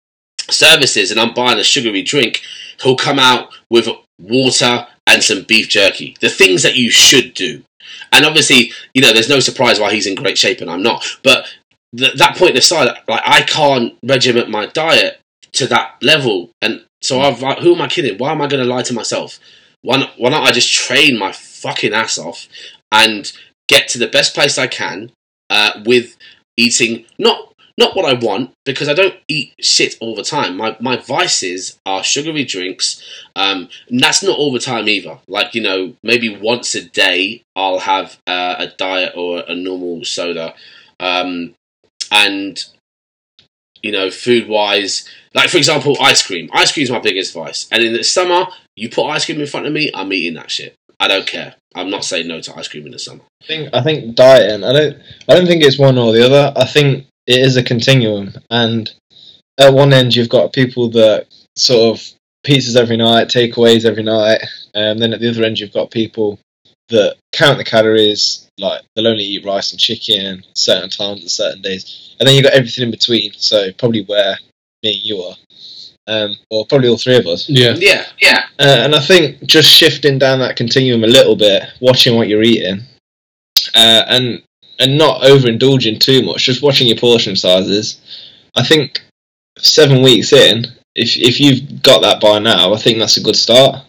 [0.50, 2.42] services and I'm buying a sugary drink,
[2.82, 3.88] he'll come out with
[4.20, 6.16] water and some beef jerky.
[6.22, 7.64] The things that you should do.
[8.12, 11.06] And obviously, you know, there's no surprise why he's in great shape and I'm not.
[11.24, 11.46] But
[11.96, 15.20] th- that point aside, like I can't regiment my diet
[15.54, 16.50] to that level.
[16.62, 18.18] And so I've like, who am I kidding?
[18.18, 19.40] Why am I going to lie to myself?
[19.82, 22.48] Why not, why not I just train my fucking ass off
[22.92, 23.32] and
[23.68, 25.12] get to the best place I can
[25.50, 26.18] uh, with
[26.58, 30.56] eating not not what I want because I don't eat shit all the time.
[30.58, 33.04] My my vices are sugary drinks.
[33.36, 35.20] Um, and that's not all the time either.
[35.28, 40.06] Like you know, maybe once a day I'll have uh, a diet or a normal
[40.06, 40.54] soda.
[41.00, 41.54] Um,
[42.12, 42.64] and
[43.82, 46.50] you know, food wise, like for example, ice cream.
[46.54, 47.68] Ice cream is my biggest vice.
[47.72, 50.50] And in the summer, you put ice cream in front of me, I'm eating that
[50.50, 50.74] shit.
[51.00, 51.56] I don't care.
[51.76, 53.22] I'm not saying no to ice cream in the summer.
[53.44, 54.64] I think I think dieting.
[54.64, 54.98] I don't.
[55.28, 56.54] I don't think it's one or the other.
[56.56, 58.92] I think it is a continuum, and
[59.60, 62.06] at one end you've got people that sort of
[62.46, 64.42] pizzas every night, takeaways every night,
[64.74, 66.40] and then at the other end you've got people
[66.90, 71.62] that count the calories, like they'll only eat rice and chicken certain times and certain
[71.62, 73.34] days, and then you've got everything in between.
[73.34, 74.38] So probably where
[74.84, 75.36] me and you are.
[76.08, 77.50] Um, or probably all three of us.
[77.50, 78.44] Yeah, yeah, yeah.
[78.60, 82.44] Uh, and I think just shifting down that continuum a little bit, watching what you're
[82.44, 82.82] eating,
[83.74, 84.44] uh, and
[84.80, 88.00] and not overindulging too much, just watching your portion sizes.
[88.56, 89.04] I think
[89.58, 93.36] seven weeks in, if if you've got that by now, I think that's a good
[93.36, 93.84] start.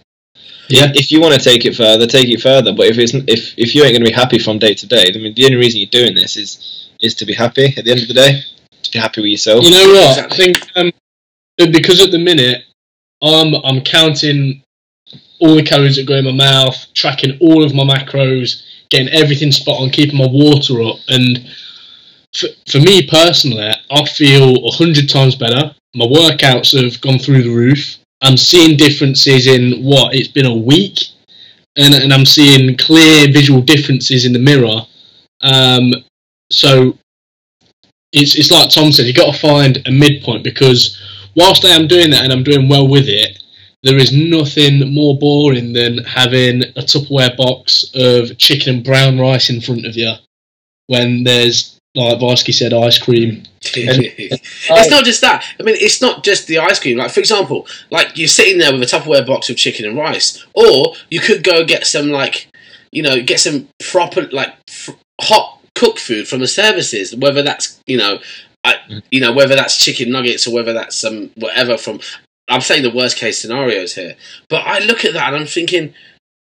[0.68, 0.90] Yeah.
[0.94, 2.72] If you want to take it further, take it further.
[2.72, 5.12] But if it's if if you ain't going to be happy from day to day,
[5.14, 7.90] I mean, the only reason you're doing this is is to be happy at the
[7.90, 8.40] end of the day,
[8.82, 9.64] to be happy with yourself.
[9.64, 10.18] You know what?
[10.18, 10.34] Exactly.
[10.34, 10.92] I think um,
[11.56, 12.64] because at the minute
[13.22, 14.62] I'm I'm counting
[15.40, 19.52] all the calories that go in my mouth, tracking all of my macros, getting everything
[19.52, 21.46] spot on, keeping my water up, and
[22.34, 25.74] for, for me personally, I feel a hundred times better.
[25.94, 27.96] My workouts have gone through the roof.
[28.22, 30.98] I'm seeing differences in what it's been a week,
[31.76, 34.80] and and I'm seeing clear visual differences in the mirror.
[35.42, 35.92] Um,
[36.50, 36.98] so
[38.12, 41.00] it's it's like Tom said, you got to find a midpoint because
[41.36, 43.42] whilst I am doing that and I'm doing well with it,
[43.82, 49.48] there is nothing more boring than having a Tupperware box of chicken and brown rice
[49.50, 50.12] in front of you
[50.88, 53.42] when there's like Varsky said, ice cream.
[53.62, 55.44] it's not just that.
[55.58, 56.98] I mean, it's not just the ice cream.
[56.98, 60.44] Like, for example, like you're sitting there with a Tupperware box of chicken and rice,
[60.54, 62.48] or you could go get some like,
[62.92, 67.16] you know, get some proper like f- hot cooked food from the services.
[67.16, 68.18] Whether that's you know,
[68.66, 72.00] I, you know, whether that's chicken nuggets or whether that's some whatever from.
[72.48, 74.14] I'm saying the worst case scenarios here,
[74.48, 75.94] but I look at that and I'm thinking,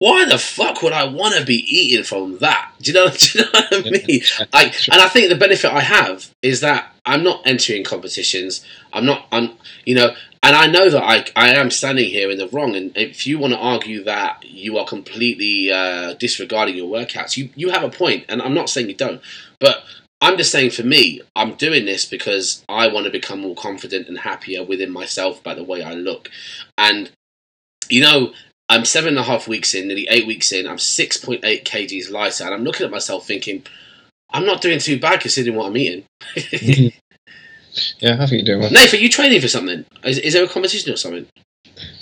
[0.02, 2.72] why the fuck would I want to be eating from that?
[2.80, 3.08] Do you know?
[3.16, 4.20] Do you know what I mean?
[4.52, 8.66] I, and I think the benefit I have is that I'm not entering competitions.
[8.92, 9.26] I'm not.
[9.30, 9.52] I'm.
[9.84, 10.14] You know.
[10.44, 12.74] And I know that I, I am standing here in the wrong.
[12.74, 17.50] And if you want to argue that you are completely uh, disregarding your workouts, you,
[17.54, 18.24] you have a point.
[18.28, 19.22] And I'm not saying you don't.
[19.60, 19.84] But
[20.22, 24.08] I'm just saying for me, I'm doing this because I want to become more confident
[24.08, 26.30] and happier within myself by the way I look.
[26.78, 27.10] And,
[27.90, 28.32] you know,
[28.68, 30.66] I'm seven and a half weeks in, nearly eight weeks in.
[30.66, 32.44] I'm 6.8 kgs lighter.
[32.44, 33.64] And I'm looking at myself thinking,
[34.30, 36.04] I'm not doing too bad considering what I'm eating.
[38.00, 38.70] Yeah, I think you're doing well.
[38.70, 39.84] Nath, are you training for something?
[40.04, 41.26] Is, is there a competition or something?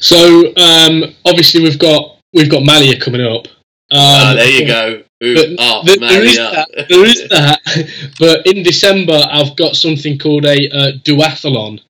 [0.00, 3.46] So um, obviously we've got we've got Malia coming up.
[3.92, 5.02] Um, Ah, there you go.
[5.22, 6.50] Ooh, But oh, there- man, there is yeah.
[6.50, 6.88] that.
[6.88, 7.60] There is that.
[8.18, 11.80] But in December, I've got something called a uh, duathlon.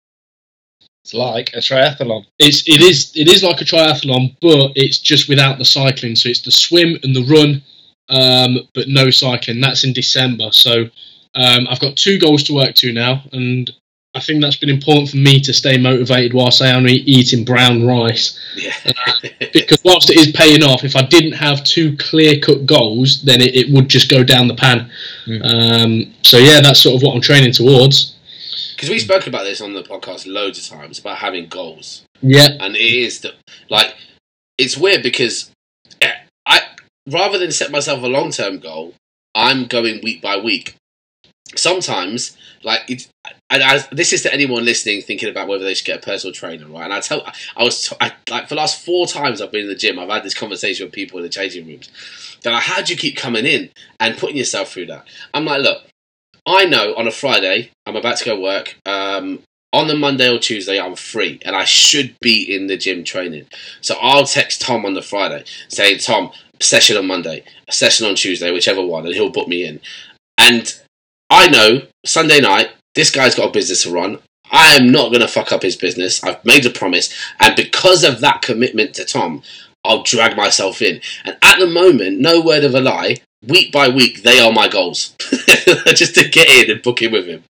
[1.04, 2.24] It's like a triathlon.
[2.38, 6.14] It's it is it is like a triathlon, but it's just without the cycling.
[6.16, 7.62] So it's the swim and the run,
[8.08, 9.60] um, but no cycling.
[9.60, 10.50] That's in December.
[10.52, 10.84] So
[11.34, 13.70] um, I've got two goals to work to now, and
[14.12, 17.86] I think that's been important for me to stay motivated whilst I am eating brown
[17.86, 18.38] rice.
[18.56, 18.74] Yeah.
[19.52, 23.40] Because whilst it is paying off, if I didn't have two clear cut goals, then
[23.40, 24.90] it, it would just go down the pan.
[25.26, 25.44] Mm.
[25.44, 28.16] Um, so yeah, that's sort of what I'm training towards.
[28.74, 32.48] Because we spoke about this on the podcast loads of times about having goals, Yeah,
[32.58, 33.34] and it is the,
[33.68, 33.94] like
[34.56, 35.50] it's weird because
[36.00, 36.12] eh,
[36.46, 36.60] I
[37.06, 38.94] rather than set myself a long term goal,
[39.34, 40.76] I'm going week by week.
[41.56, 43.08] Sometimes, like it's,
[43.50, 46.66] and this is to anyone listening thinking about whether they should get a personal trainer,
[46.66, 46.84] right?
[46.84, 49.62] And I tell, I was t- I, like for the last four times I've been
[49.62, 51.90] in the gym, I've had this conversation with people in the changing rooms.
[52.42, 55.62] They're like, "How do you keep coming in and putting yourself through that?" I'm like,
[55.62, 55.82] "Look,
[56.46, 58.76] I know on a Friday I'm about to go work.
[58.86, 59.40] Um,
[59.72, 63.46] on the Monday or Tuesday I'm free, and I should be in the gym training.
[63.80, 68.50] So I'll text Tom on the Friday saying, "Tom, session on Monday, session on Tuesday,
[68.50, 69.80] whichever one," and he'll book me in.
[70.38, 70.74] And
[71.30, 74.18] I know Sunday night this guy's got a business to run.
[74.50, 76.22] I am not going to fuck up his business.
[76.24, 79.42] I've made a promise, and because of that commitment to Tom,
[79.84, 81.00] I'll drag myself in.
[81.24, 84.68] And at the moment, no word of a lie, week by week, they are my
[84.68, 85.14] goals.
[85.94, 87.44] Just to get in and book in with him.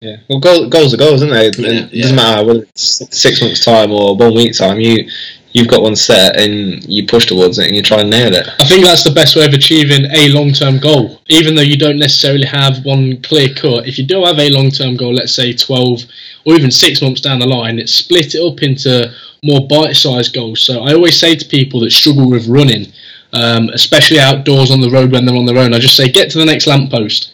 [0.00, 0.16] Yeah.
[0.28, 1.46] Well, goal, goals are goals, aren't they?
[1.48, 2.02] It yeah.
[2.02, 4.80] doesn't matter whether it's six months' time or one week time.
[4.80, 5.10] You
[5.52, 8.48] you've got one set and you push towards it and you try and nail it.
[8.60, 11.20] I think that's the best way of achieving a long term goal.
[11.28, 14.70] Even though you don't necessarily have one clear cut, if you do have a long
[14.70, 16.02] term goal, let's say 12
[16.44, 20.34] or even six months down the line, it's split it up into more bite sized
[20.34, 20.62] goals.
[20.62, 22.92] So I always say to people that struggle with running,
[23.32, 26.30] um, especially outdoors on the road when they're on their own, I just say get
[26.32, 27.32] to the next lamppost.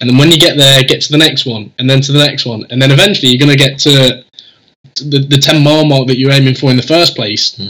[0.00, 2.18] And then when you get there, get to the next one, and then to the
[2.18, 2.66] next one.
[2.68, 4.25] And then eventually you're going to get to
[4.96, 7.60] the, the 10 mile mark that you're aiming for in the first place.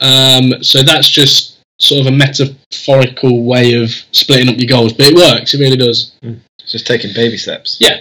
[0.00, 5.06] Um, so that's just sort of a metaphorical way of splitting up your goals, but
[5.06, 5.54] it works.
[5.54, 6.12] It really does.
[6.22, 7.78] It's just taking baby steps.
[7.80, 8.00] Yeah.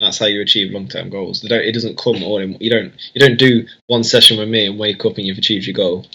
[0.00, 1.44] That's how you achieve long term goals.
[1.44, 2.56] It doesn't come all in.
[2.60, 2.92] You don't.
[3.14, 6.06] You don't do one session with me and wake up and you've achieved your goal.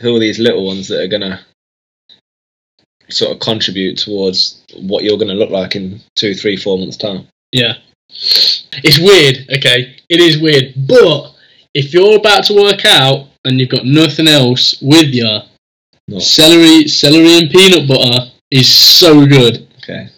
[0.00, 1.44] Who are these little ones that are gonna
[3.08, 7.26] sort of contribute towards what you're gonna look like in two, three, four months' time?
[7.50, 7.74] Yeah.
[8.08, 9.96] It's weird, okay?
[10.08, 10.74] It is weird.
[10.86, 11.32] But
[11.76, 15.28] if you're about to work out and you've got nothing else with you,
[16.08, 16.18] No.
[16.18, 19.66] celery, celery and peanut butter is so good.
[19.78, 20.08] Okay.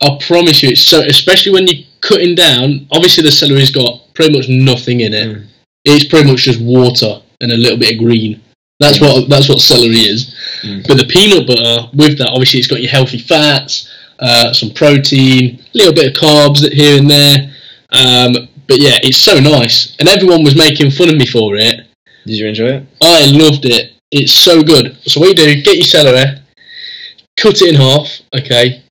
[0.00, 2.86] I promise you, it's so especially when you're cutting down.
[2.92, 5.28] Obviously, the celery's got pretty much nothing in it.
[5.36, 5.46] Mm.
[5.84, 8.40] It's pretty much just water and a little bit of green.
[8.78, 10.34] That's what that's what celery is.
[10.62, 10.86] Mm.
[10.86, 15.58] But the peanut butter with that, obviously, it's got your healthy fats, uh, some protein,
[15.74, 17.52] a little bit of carbs here and there.
[17.90, 21.86] Um, but yeah, it's so nice, and everyone was making fun of me for it.
[22.26, 22.86] Did you enjoy it?
[23.02, 23.92] I loved it.
[24.10, 24.96] It's so good.
[25.06, 26.24] So what you do, get your celery,
[27.38, 28.82] cut it in half, okay.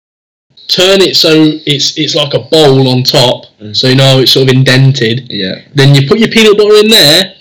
[0.68, 1.30] Turn it so
[1.66, 3.76] it's it's like a bowl on top, Mm.
[3.76, 5.28] so you know it's sort of indented.
[5.30, 5.62] Yeah.
[5.74, 7.36] Then you put your peanut butter in there,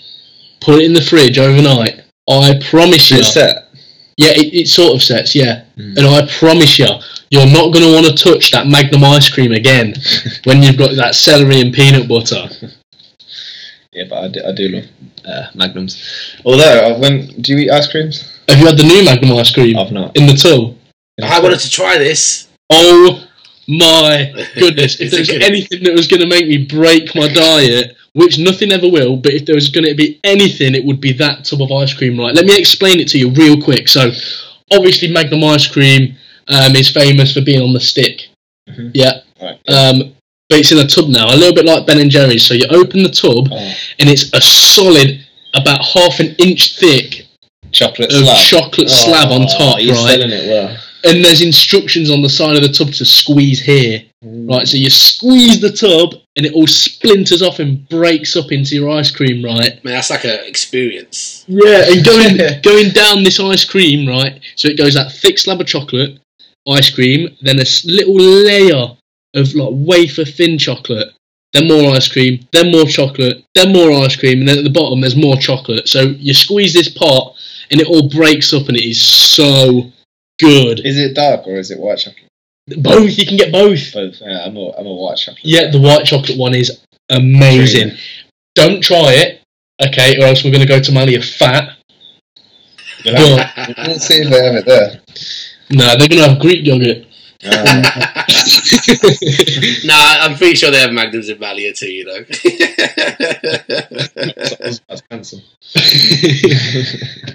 [0.61, 2.01] put it in the fridge overnight.
[2.29, 3.17] I promise you.
[3.17, 3.69] It's set.
[4.17, 5.63] Yeah, it, it sort of sets, yeah.
[5.77, 5.97] Mm.
[5.97, 6.87] And I promise you,
[7.29, 9.93] you're not going to want to touch that Magnum ice cream again
[10.45, 12.47] when you've got that celery and peanut butter.
[13.91, 14.83] Yeah, but I do, I do love
[15.25, 16.35] uh, Magnums.
[16.43, 18.41] Although, when do you eat ice creams?
[18.49, 20.17] Have you had the new Magnum ice cream I've not.
[20.17, 20.75] in the tub?
[21.23, 22.49] I wanted to try this.
[22.69, 23.25] Oh
[23.69, 24.95] my goodness!
[24.95, 25.43] if Is it there's good?
[25.43, 29.31] anything that was going to make me break my diet, which nothing ever will, but
[29.33, 32.19] if there was going to be anything, it would be that tub of ice cream.
[32.19, 32.35] Right?
[32.35, 33.87] Let me explain it to you real quick.
[33.87, 34.11] So,
[34.73, 38.27] obviously, Magnum ice cream um, is famous for being on the stick.
[38.69, 38.91] Mhm.
[38.93, 39.19] Yeah.
[39.41, 39.59] Right.
[39.67, 40.13] Um,
[40.49, 42.45] but it's in a tub now, a little bit like Ben and Jerry's.
[42.45, 45.19] So you open the tub, Oh, and it's a solid,
[45.53, 47.25] about half an inch thick
[47.71, 48.37] chocolate slab.
[48.45, 50.11] chocolate slab on Oh, top, You're right?
[50.19, 50.77] selling it well.
[51.03, 54.01] And there's instructions on the side of the tub to squeeze here.
[54.23, 58.73] Right, so you squeeze the tub and it all splinters off and breaks up into
[58.75, 59.83] your ice cream, right?
[59.83, 61.43] Man, that's like an experience.
[61.47, 64.39] Yeah, and going going down this ice cream, right?
[64.55, 66.17] So it goes that thick slab of chocolate,
[66.67, 68.95] ice cream, then a little layer
[69.35, 71.09] of like wafer thin chocolate,
[71.53, 74.69] then more ice cream, then more chocolate, then more ice cream, and then at the
[74.69, 75.87] bottom there's more chocolate.
[75.87, 77.35] So you squeeze this pot
[77.71, 79.91] and it all breaks up and it is so
[80.39, 80.85] good.
[80.85, 82.25] Is it dark or is it white chocolate?
[82.67, 83.93] Both, you can get both.
[83.93, 84.21] Both.
[84.21, 85.45] Yeah, I'm a, I'm a white chocolate.
[85.45, 87.91] Yeah, the white chocolate one is amazing.
[88.55, 89.41] Don't try it,
[89.85, 91.77] okay, or else we're going to go to Malia fat.
[93.05, 94.99] We'll see if they have it there.
[95.71, 97.05] No, they're to have Greek yogurt.
[97.43, 97.81] Uh,
[99.83, 102.23] nah, I'm pretty sure they have Magnums in Malia too, you know.
[104.57, 105.41] that's, that's handsome.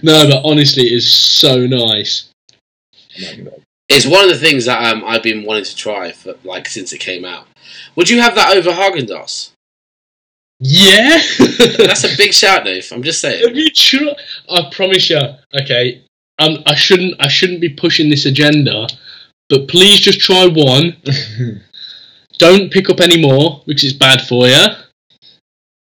[0.03, 2.31] no, but honestly, it is so nice.
[3.88, 6.93] it's one of the things that um, I've been wanting to try for like since
[6.93, 7.47] it came out.
[7.97, 9.53] Would you have that over Haagen Dazs?
[10.62, 11.19] Yeah,
[11.79, 12.87] That's a big shout, Dave.
[12.93, 13.47] I'm just saying.
[13.47, 14.16] Have you tried?
[14.49, 15.19] I promise you.
[15.55, 16.03] Okay,
[16.40, 17.14] um, I shouldn't.
[17.20, 18.87] I shouldn't be pushing this agenda,
[19.48, 20.96] but please just try one.
[22.38, 24.53] Don't pick up any more because it's bad for you.
[24.53, 24.74] Yeah,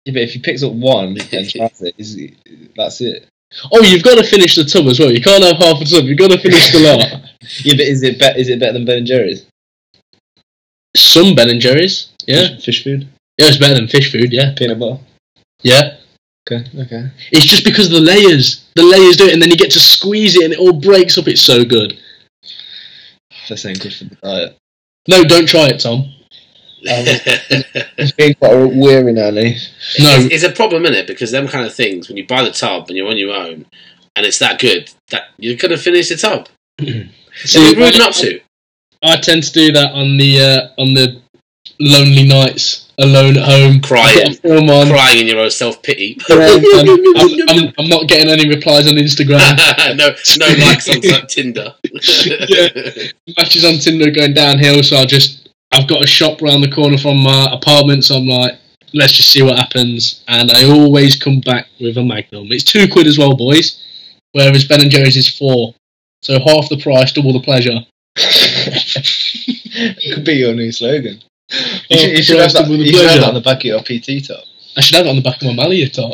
[0.06, 2.34] but if he picks up one and tries it,
[2.76, 3.26] that's it.
[3.72, 5.10] Oh, you've got to finish the tub as well.
[5.12, 6.04] You can't have half a tub.
[6.04, 7.20] You've got to finish the lot.
[7.62, 9.46] Yeah, but is it be- is it better than Ben and Jerry's?
[10.96, 12.08] Some Ben and Jerry's.
[12.26, 13.06] Yeah, Phish Food,
[13.38, 14.32] yeah, it's better than Phish Food.
[14.32, 15.00] Yeah, peanut butter.
[15.62, 15.95] yeah.
[16.48, 17.11] Okay, okay.
[17.32, 18.66] It's just because of the layers.
[18.76, 21.18] The layers do it, and then you get to squeeze it, and it all breaks
[21.18, 21.26] up.
[21.26, 21.98] It's so good.
[23.48, 24.59] That's ain't good for the diet.
[25.09, 26.12] No, don't try it, Tom.
[27.98, 29.56] It's been quite weary now, Lee.
[29.98, 32.44] No, it's, it's a problem in it because them kind of things when you buy
[32.44, 33.66] the tub and you're on your own
[34.16, 36.48] and it's that good that you're gonna finish the tub.
[37.44, 38.40] So See, what are you up to?
[39.02, 41.20] I tend to do that on the uh, on the
[41.78, 44.18] lonely nights, alone at home, Crying.
[44.18, 44.88] I've got a film on.
[44.88, 46.18] Crying in your own self pity.
[46.30, 49.38] I'm, I'm, I'm, I'm not getting any replies on Instagram.
[49.96, 51.74] no, no likes on t- Tinder.
[53.37, 56.98] Matches on Tinder going downhill, so I just I've got a shop round the corner
[56.98, 58.59] from my apartment, so I'm like,
[58.94, 60.24] let's just see what happens.
[60.28, 62.48] And I always come back with a Magnum.
[62.50, 63.82] It's two quid as well, boys.
[64.32, 65.74] Whereas Ben and Jerry's is four,
[66.22, 67.78] so half the price, double the pleasure.
[69.78, 71.22] it Could be your new slogan.
[71.50, 73.59] Half You should, you should have price, that, you should have that on the back
[73.59, 74.44] of your PT top.
[74.78, 76.12] I should have it on the back of my Malia top.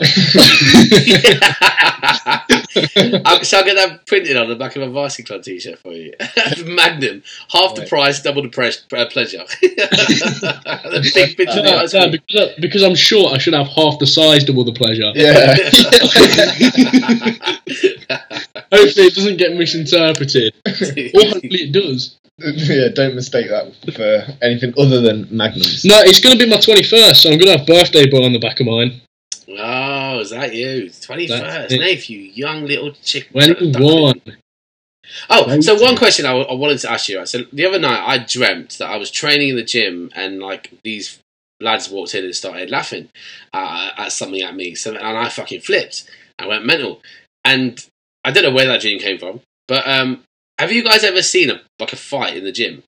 [3.25, 5.93] I, shall I get that printed on the back of a Varsity Club t-shirt for
[5.93, 6.13] you?
[6.67, 7.89] Magnum, half the Right.
[7.91, 9.43] price, double the press, uh, pleasure.
[9.61, 13.67] the big picture of the No, no, because, I- because I'm short, I should have
[13.69, 15.11] half the size, double the pleasure.
[15.15, 15.57] Yeah.
[18.73, 20.55] Hopefully, it doesn't get misinterpreted.
[20.67, 22.17] Or hopefully, it does.
[22.39, 25.85] yeah, don't mistake that for anything other than Magnums.
[25.85, 28.33] No, it's going to be my 21st, so I'm going to have birthday boy on
[28.33, 29.01] the back of mine.
[29.49, 30.91] oh, is that you?
[30.91, 31.73] Twenty That's.
[31.73, 33.31] Nath, you young little chick.
[33.33, 34.23] 21.
[35.29, 37.19] Oh, so one question I, w- I wanted to ask you.
[37.19, 40.39] right, So the other night I dreamt that I was training in the gym and
[40.39, 41.19] like these
[41.61, 43.09] lads walked in and started laughing
[43.53, 44.75] uh, at something at me.
[44.75, 46.09] So and I fucking flipped.
[46.39, 47.03] I went mental.
[47.45, 47.85] And
[48.25, 50.23] I don't know where that dream came from, but um,
[50.59, 52.83] have you guys ever seen a like a fight in the gym?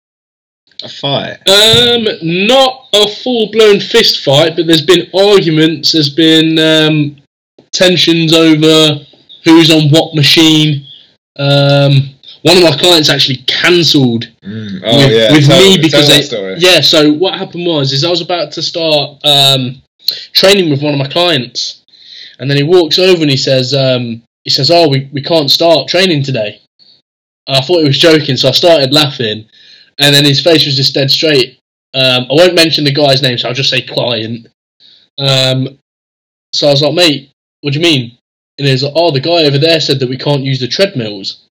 [0.83, 1.39] A fight.
[1.49, 7.17] Um, not a full blown fist fight, but there's been arguments, there's been um,
[7.73, 9.05] tensions over
[9.45, 10.87] who's on what machine.
[11.37, 12.11] Um,
[12.43, 14.83] one of my clients actually cancelled Mm.
[14.85, 16.55] Oh with, yeah, with tell- me tell because that they, story.
[16.59, 16.81] yeah.
[16.83, 19.81] So what happened was is I was about to start um,
[20.33, 21.83] training with one of my clients,
[22.39, 25.51] and then he walks over and he says um, he says, "Oh, we, we can't
[25.51, 26.61] start training today."
[27.49, 29.47] I thought he was joking, so I started laughing,
[29.99, 31.59] and then his face was just dead straight.
[31.93, 34.49] Um, I won't mention the guy's name, so I'll just say client.
[35.19, 35.79] Um,
[36.53, 37.31] so I was like, "Mate,
[37.61, 38.19] what do you mean?"
[38.59, 40.69] And he was like, "Oh, the guy over there said that we can't use the
[40.69, 41.47] treadmills."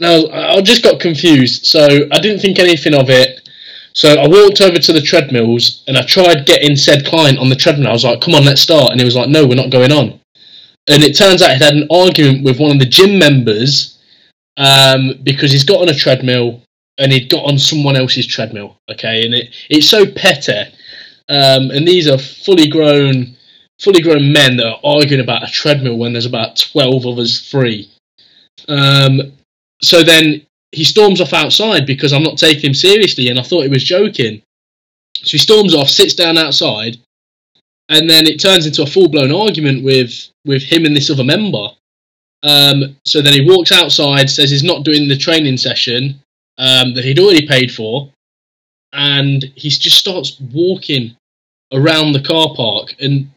[0.00, 3.48] Now I, I just got confused, so I didn't think anything of it.
[3.92, 7.56] So I walked over to the treadmills and I tried getting said client on the
[7.56, 7.88] treadmill.
[7.88, 9.92] I was like, "Come on, let's start," and he was like, "No, we're not going
[9.92, 10.20] on."
[10.88, 13.97] And it turns out he had an argument with one of the gym members
[14.58, 16.60] um, because he's got on a treadmill
[16.98, 18.76] and he'd got on someone else's treadmill.
[18.90, 20.74] Okay, and it it's so petty.
[21.30, 23.36] Um, and these are fully grown,
[23.80, 27.88] fully grown men that are arguing about a treadmill when there's about twelve us free.
[28.68, 29.32] Um,
[29.80, 30.42] so then
[30.72, 33.84] he storms off outside because I'm not taking him seriously, and I thought he was
[33.84, 34.42] joking.
[35.14, 36.98] So he storms off, sits down outside,
[37.88, 41.24] and then it turns into a full blown argument with with him and this other
[41.24, 41.68] member.
[42.42, 46.20] Um, so then he walks outside, says he's not doing the training session
[46.56, 48.10] um, that he'd already paid for,
[48.92, 51.16] and he just starts walking
[51.72, 52.94] around the car park.
[53.00, 53.30] And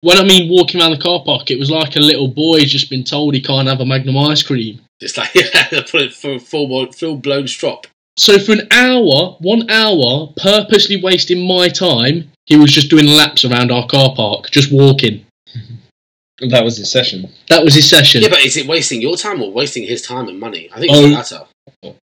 [0.00, 2.90] when I mean walking around the car park, it was like a little boy just
[2.90, 4.80] been told he can't have a Magnum ice cream.
[5.00, 7.86] It's like yeah, put it for full full blown strop.
[8.18, 13.44] So for an hour, one hour, purposely wasting my time, he was just doing laps
[13.44, 15.24] around our car park, just walking.
[16.40, 17.30] That was his session.
[17.48, 18.22] That was his session.
[18.22, 20.68] Yeah, but is it wasting your time or wasting his time and money?
[20.72, 21.04] I think Oh.
[21.04, 21.46] it's the latter.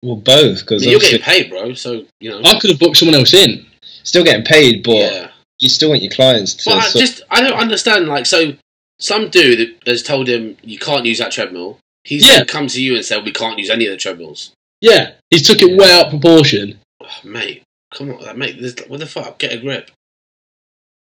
[0.03, 1.73] Well, both I because mean, you're getting paid, bro.
[1.73, 2.41] So you know.
[2.43, 3.65] I could have booked someone else in.
[4.03, 5.31] still getting paid, but yeah.
[5.59, 6.69] you still want your clients to.
[6.71, 8.07] Well, I just I don't understand.
[8.07, 8.53] Like, so
[8.99, 11.77] some dude has told him you can't use that treadmill.
[12.03, 12.37] He's Yeah.
[12.37, 14.51] then come to you and said we can't use any of the treadmills.
[14.81, 16.79] Yeah, he took it way out of proportion.
[17.03, 17.61] Oh, mate,
[17.93, 18.59] come on, like, mate.
[18.59, 19.37] This, what the fuck?
[19.37, 19.91] Get a grip.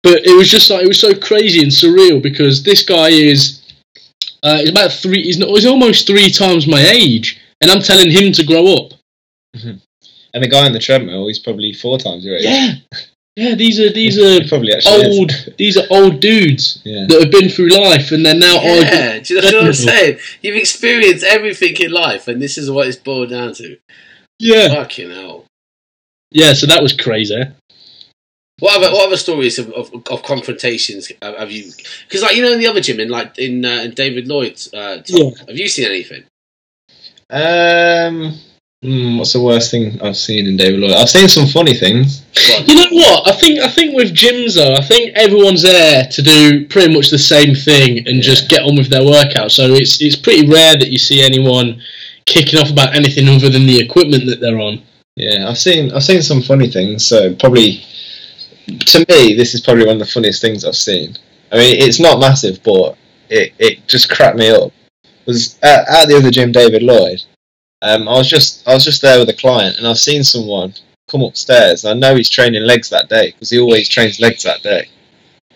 [0.08, 3.62] But it was just like it was so crazy and surreal because this guy is
[4.42, 5.22] uh, he's about three.
[5.22, 8.92] He's, not, he's almost three times my age, and I'm telling him to grow up.
[9.54, 9.80] and
[10.44, 12.44] the guy on the treadmill, he's probably four times your age.
[12.44, 12.74] Yeah,
[13.36, 13.54] yeah.
[13.54, 15.18] These are these are probably actually is.
[15.18, 15.32] old.
[15.58, 17.04] These are old dudes Yeah.
[17.08, 18.86] that have been through life, and they're now arguing.
[18.86, 22.70] Yeah, do you know what i'm saying you've experienced everything in life, and this is
[22.70, 23.76] what it's boiled down to.
[24.38, 25.44] Yeah, Fucking hell.
[26.30, 26.54] yeah.
[26.54, 27.42] So that was crazy.
[28.60, 31.70] What other what other stories of, of, of confrontations have have you?
[32.06, 34.72] Because like you know in the other gym in like in, uh, in David Lloyd's
[34.74, 35.06] uh, talk,
[35.38, 35.44] Yeah.
[35.46, 36.24] have you seen anything?
[37.30, 38.38] Um,
[38.82, 40.92] hmm, what's the worst thing I've seen in David Lloyd?
[40.92, 42.20] I've seen some funny things.
[42.48, 42.58] Go.
[42.66, 43.28] You know what?
[43.28, 47.10] I think I think with gyms though, I think everyone's there to do pretty much
[47.10, 49.52] the same thing and just get on with their workout.
[49.52, 51.80] So it's it's pretty rare that you see anyone
[52.24, 54.82] kicking off about anything other than the equipment that they're on.
[55.16, 57.06] Yeah, I've seen I've seen some funny things.
[57.06, 57.84] So probably
[58.68, 61.16] to me, this is probably one of the funniest things I've seen.
[61.50, 62.96] I mean, it's not massive, but
[63.30, 64.72] it, it just cracked me up.
[65.26, 67.22] Was at, at the other gym, David Lloyd.
[67.82, 70.74] Um, I was just I was just there with a client, and I've seen someone
[71.08, 71.84] come upstairs.
[71.84, 74.88] I know he's training legs that day because he always trains legs that day.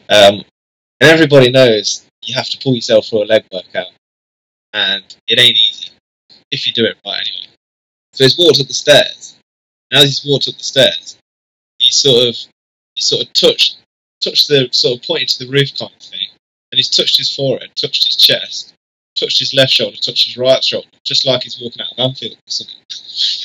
[0.08, 0.44] Um,
[1.00, 3.88] and everybody knows you have to pull yourself through a leg workout,
[4.72, 5.90] and it ain't easy
[6.50, 7.56] if you do it right anyway.
[8.12, 9.36] So he's walked up the stairs.
[9.90, 11.18] And as he's walked up the stairs,
[11.78, 12.51] he sort of
[13.02, 13.76] sort of touched
[14.20, 16.28] touched the sort of pointed to the roof kind of thing,
[16.70, 18.74] and he's touched his forehead, touched his chest,
[19.16, 22.34] touched his left shoulder, touched his right shoulder, just like he's walking out of Anfield
[22.34, 22.76] or something.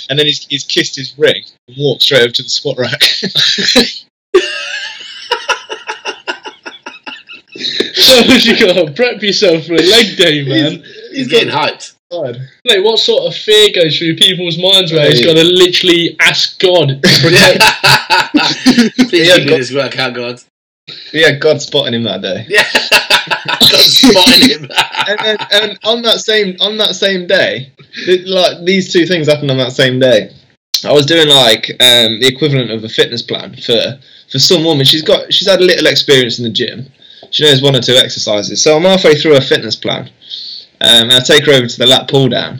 [0.09, 3.01] And then he's, he's kissed his ring and walked straight over to the squat rack.
[7.97, 10.83] So you gotta prep yourself for a leg day, man.
[11.11, 11.96] He's getting hyped.
[12.11, 15.25] Like what sort of fear goes through people's minds where he's Hey.
[15.25, 20.41] gotta literally ask God to protect Please Yeah, go- this God.
[21.13, 22.45] yeah, God spotting him that day.
[22.47, 22.63] Yeah,
[23.59, 24.69] God's spotting him.
[25.07, 27.73] and, then, and on that same on that same day,
[28.25, 30.31] like these two things happened on that same day.
[30.85, 33.99] I was doing like um, the equivalent of a fitness plan for
[34.31, 34.85] for some woman.
[34.85, 36.85] She's got she's had a little experience in the gym.
[37.31, 38.61] She knows one or two exercises.
[38.63, 40.09] So I'm halfway through her fitness plan.
[40.79, 42.59] Um, and I take her over to the lat pull down,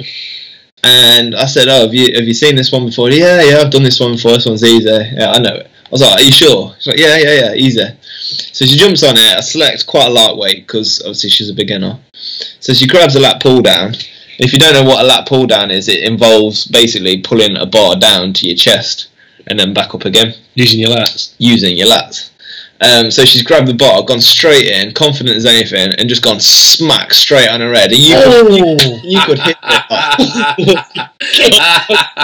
[0.83, 3.71] and I said, "Oh, have you have you seen this one before?" Yeah, yeah, I've
[3.71, 4.33] done this one before.
[4.33, 4.89] This one's easy.
[4.89, 5.67] Yeah, I know it.
[5.67, 9.03] I was like, "Are you sure?" She's like, "Yeah, yeah, yeah, easy." So she jumps
[9.03, 9.37] on it.
[9.37, 11.99] I select quite a lightweight because obviously she's a beginner.
[12.59, 13.93] So she grabs a lat pull down.
[14.39, 17.65] If you don't know what a lat pull down is, it involves basically pulling a
[17.65, 19.07] bar down to your chest
[19.47, 21.33] and then back up again using your lats.
[21.37, 22.29] using your lats.
[22.79, 26.39] Um, so she's grabbed the bottle, gone straight in, confident as anything, and just gone
[26.39, 27.91] smack straight on her head.
[27.91, 29.57] And you, could, Oh, you could hit
[30.59, 31.07] it.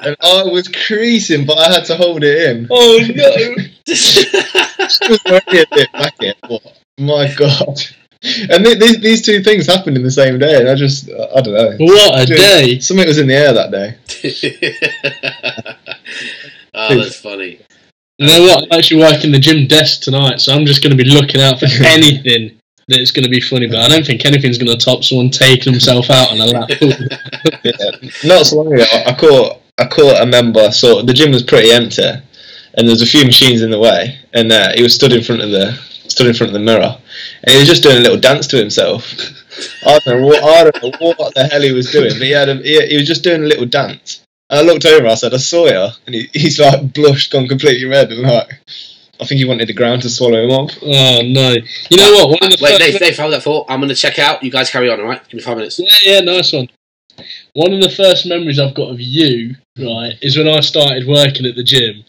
[0.00, 2.66] And I was creasing, but I had to hold it in.
[2.70, 3.54] oh no!
[3.86, 6.60] She was already a bit back it, but
[6.98, 7.80] my god.
[8.50, 11.40] And th- these these two things happened in the same day, and I just I
[11.40, 11.76] don't know.
[11.78, 12.36] What a Dude.
[12.36, 12.78] day!
[12.80, 13.96] Something was in the air that day.
[16.74, 17.60] oh, that's funny.
[18.18, 18.64] You know what?
[18.64, 21.58] I'm actually working the gym desk tonight, so I'm just going to be looking out
[21.58, 23.66] for anything that's going to be funny.
[23.66, 26.70] But I don't think anything's going to top someone taking himself out on a lat.
[27.62, 28.10] Yeah.
[28.24, 30.70] Not so long ago, I caught I caught a member.
[30.70, 34.18] So the gym was pretty empty, and there was a few machines in the way,
[34.32, 35.72] and uh, he was stood in front of the
[36.08, 36.98] stood in front of the mirror,
[37.42, 39.14] and he was just doing a little dance to himself.
[39.86, 42.30] I don't know what I don't know what the hell he was doing, but he
[42.30, 44.23] had a, he, he was just doing a little dance.
[44.54, 47.48] And I looked over, I said, "I saw you," and he, he's like blushed, gone
[47.48, 48.52] completely red, and like
[49.20, 50.70] I think he wanted the ground to swallow him up.
[50.80, 51.56] oh no!
[51.90, 52.40] You know what?
[52.40, 53.66] One of the Wait, first Dave, Dave, hold that thought.
[53.68, 54.44] I'm going to check out.
[54.44, 55.20] You guys carry on, all right?
[55.28, 55.80] Give me five minutes.
[55.80, 56.68] Yeah, yeah, nice one.
[57.54, 61.46] One of the first memories I've got of you, right, is when I started working
[61.46, 62.04] at the gym.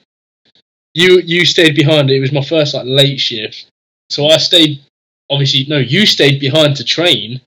[0.93, 2.11] You you stayed behind.
[2.11, 3.65] It was my first like late shift,
[4.11, 4.83] so I stayed.
[5.31, 7.41] Obviously, no, you stayed behind to train,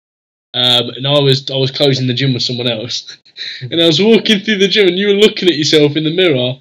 [0.55, 3.17] um, and I was I was closing the gym with someone else,
[3.61, 6.15] and I was walking through the gym, and you were looking at yourself in the
[6.15, 6.61] mirror,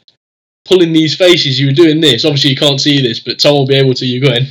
[0.66, 1.60] pulling these faces.
[1.60, 2.26] You were doing this.
[2.26, 4.06] Obviously, you can't see this, but Tom will be able to.
[4.06, 4.46] You're going.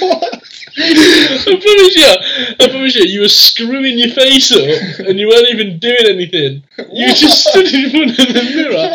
[0.00, 0.42] what?
[0.74, 2.06] I promise you,
[2.60, 6.62] I promise you, you were screwing your face up and you weren't even doing anything.
[6.90, 8.88] You just stood in front of the mirror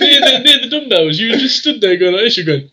[0.00, 1.18] near the, near the dumbbells.
[1.18, 2.38] You just stood there going like this.
[2.38, 2.70] You're going,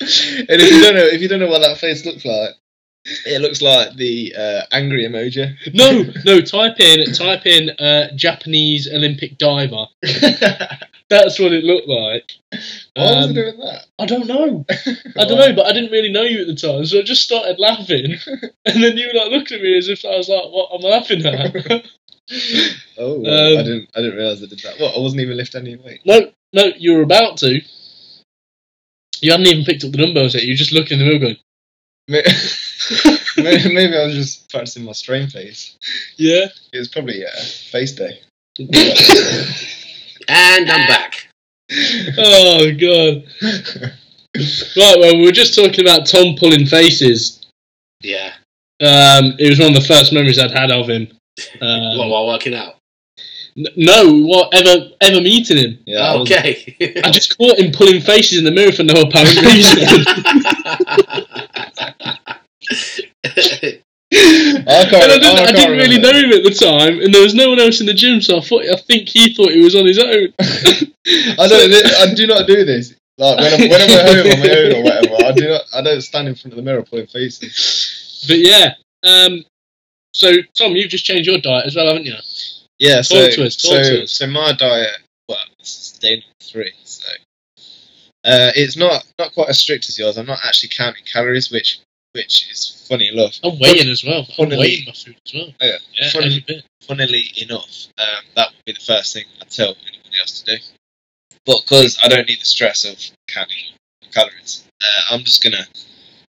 [0.00, 2.50] And if you don't know, if you don't know what that face looks like,
[3.04, 5.54] it looks like the uh, angry emoji.
[5.74, 6.40] no, no.
[6.40, 9.86] Type in, type in uh, Japanese Olympic diver.
[11.10, 12.32] That's what it looked like.
[12.94, 13.84] Why was Um, it doing that?
[13.98, 14.64] I don't know.
[14.70, 17.22] I don't know, but I didn't really know you at the time, so I just
[17.22, 18.16] started laughing,
[18.64, 20.86] and then you were like looking at me as if I was like, "What am
[20.86, 21.84] I laughing at?"
[22.96, 23.90] Oh, Um, I didn't.
[23.94, 24.80] I didn't realize I did that.
[24.80, 24.96] What?
[24.96, 26.00] I wasn't even lifting any weight.
[26.06, 27.60] No, no, you were about to.
[29.20, 30.44] You hadn't even picked up the dumbbells yet.
[30.44, 31.36] You were just looking in the mirror going,
[33.36, 35.76] Maybe, maybe, maybe I was just practicing my strain face.
[36.16, 36.46] yeah.
[36.72, 37.30] It was probably uh,
[37.70, 38.20] face day.
[40.26, 41.28] And I'm back.
[42.18, 43.24] oh, God.
[44.76, 47.44] Right, well, we were just talking about Tom pulling faces.
[48.00, 48.32] Yeah.
[48.80, 51.08] Um, it was one of the first memories I'd had of him.
[51.60, 52.76] Um, What, while working out?
[53.56, 55.78] n- no, what, ever, ever meeting him.
[55.86, 55.98] yeah.
[56.00, 56.74] I was- okay.
[57.04, 61.03] I just caught him pulling faces in the mirror for no apparent reason.
[64.12, 67.22] I and I didn't, I I didn't really know him at the time, and there
[67.22, 69.64] was no one else in the gym, so I thought I think he thought he
[69.64, 70.32] was on his own.
[71.38, 72.10] I don't.
[72.10, 72.94] I do not do this.
[73.16, 75.62] Like when I'm, when I'm at home on my own or whatever, I do not.
[75.74, 78.24] I don't stand in front of the mirror pulling faces.
[78.26, 79.44] But yeah, um,
[80.12, 82.14] so Tom, you've just changed your diet as well, haven't you?
[82.78, 82.96] Yeah.
[82.96, 84.12] Talk so, to us, talk so, to us.
[84.12, 84.98] so my diet.
[85.28, 86.72] Well, this is day number three.
[86.84, 87.12] So
[88.24, 90.16] uh, it's not not quite as strict as yours.
[90.16, 91.80] I'm not actually counting calories, which
[92.14, 93.38] which is funny enough.
[93.42, 94.26] I'm weighing as well.
[94.38, 95.48] I'm weighing my food as well.
[95.60, 95.78] Oh, yeah.
[96.00, 96.64] Yeah, bit.
[96.86, 100.62] funnily enough, um, that would be the first thing I'd tell anybody else to do.
[101.44, 102.98] But because I don't need the stress of
[103.28, 103.74] counting
[104.12, 105.66] calories, uh, I'm just gonna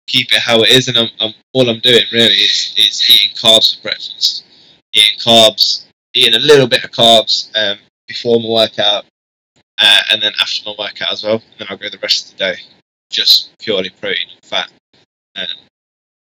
[0.06, 3.36] keep it how it is, and I'm, I'm all I'm doing really is is eating
[3.36, 4.44] carbs for breakfast,
[4.92, 9.04] eating carbs, eating a little bit of carbs um, before my workout,
[9.78, 11.42] uh, and then after my workout as well.
[11.50, 12.60] And then I'll go the rest of the day
[13.10, 14.70] just purely protein and fat,
[15.36, 15.46] um,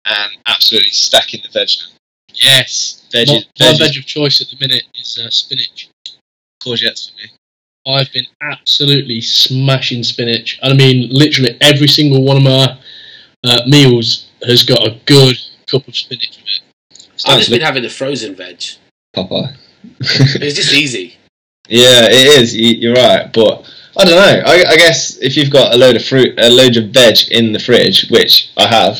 [0.05, 1.69] and absolutely stacking the veg.
[1.79, 1.95] Now.
[2.33, 3.07] Yes.
[3.11, 5.89] Veg, my, my veg, veg of choice at the minute is uh, spinach.
[6.63, 7.29] courgettes for me.
[7.87, 10.59] I've been absolutely smashing spinach.
[10.61, 12.77] I mean, literally every single one of my
[13.43, 15.35] uh, meals has got a good
[15.67, 17.07] cup of spinach with it.
[17.25, 18.61] I've just been having the frozen veg.
[19.15, 19.55] Popeye.
[19.99, 21.17] It's just easy.
[21.67, 22.55] yeah, it is.
[22.55, 23.65] you- You're right, but
[23.97, 24.43] I don't know.
[24.45, 27.51] I, I guess if you've got a load of fruit, a load of veg in
[27.53, 28.99] the fridge, which I have,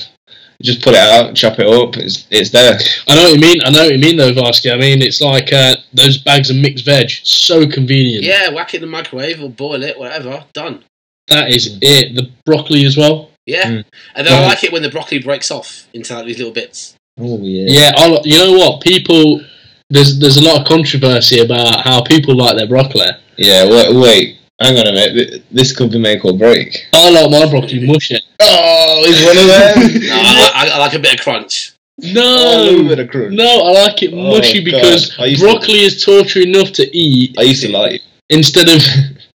[0.61, 1.97] just pull it out, chop it up.
[1.97, 2.77] It's it's there.
[3.07, 3.61] I know what you mean.
[3.63, 4.73] I know what you mean, though, Varsky.
[4.73, 7.09] I mean, it's like uh, those bags of mixed veg.
[7.23, 8.25] So convenient.
[8.25, 10.43] Yeah, whack it in the microwave or boil it, whatever.
[10.53, 10.83] Done.
[11.27, 12.15] That is it.
[12.15, 13.31] The broccoli as well.
[13.45, 13.63] Yeah.
[13.63, 13.85] Mm.
[14.15, 16.95] And then I like it when the broccoli breaks off into like these little bits.
[17.19, 17.65] Oh yeah.
[17.67, 18.81] Yeah, I, you know what?
[18.81, 19.41] People,
[19.89, 23.07] there's there's a lot of controversy about how people like their broccoli.
[23.37, 23.69] Yeah.
[23.69, 24.38] Wait, wait.
[24.61, 25.13] Hang on a minute.
[25.29, 26.87] Th- This could be make or break.
[26.93, 28.17] I like my broccoli mushy.
[28.41, 30.01] Oh, he's one of them.
[30.09, 31.73] No, I, I, I like a bit of crunch.
[32.03, 33.33] Oh, a No, little bit of crunch.
[33.35, 34.65] no, I like it Oh, mushy God.
[34.71, 37.35] because I used to- broccoli is torture enough to eat.
[37.39, 37.93] I used to like.
[37.95, 38.01] it.
[38.29, 38.81] Instead of,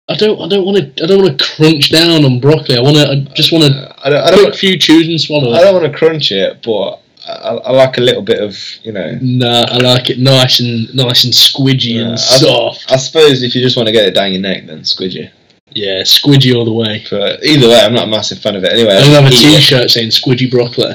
[0.08, 2.76] I don't I don't want to I don't want to crunch down on broccoli.
[2.76, 5.08] I want to I just want to uh, I don't, I quick don't, few chews
[5.08, 5.52] and swallow.
[5.52, 5.64] I it.
[5.64, 9.18] don't want to crunch it, but I, I like a little bit of, you know.
[9.20, 12.90] Nah, I like it nice and nice and squidgy Yeah, and I- soft.
[12.90, 15.30] I suppose if you just want to get it down your neck, then squidgy.
[15.74, 17.02] Yeah, squidgy all the way.
[17.10, 18.72] But either way, I'm not a massive fan of it.
[18.72, 19.56] Anyway, I don't have a eat it.
[19.56, 20.92] T-shirt saying squidgy broccoli.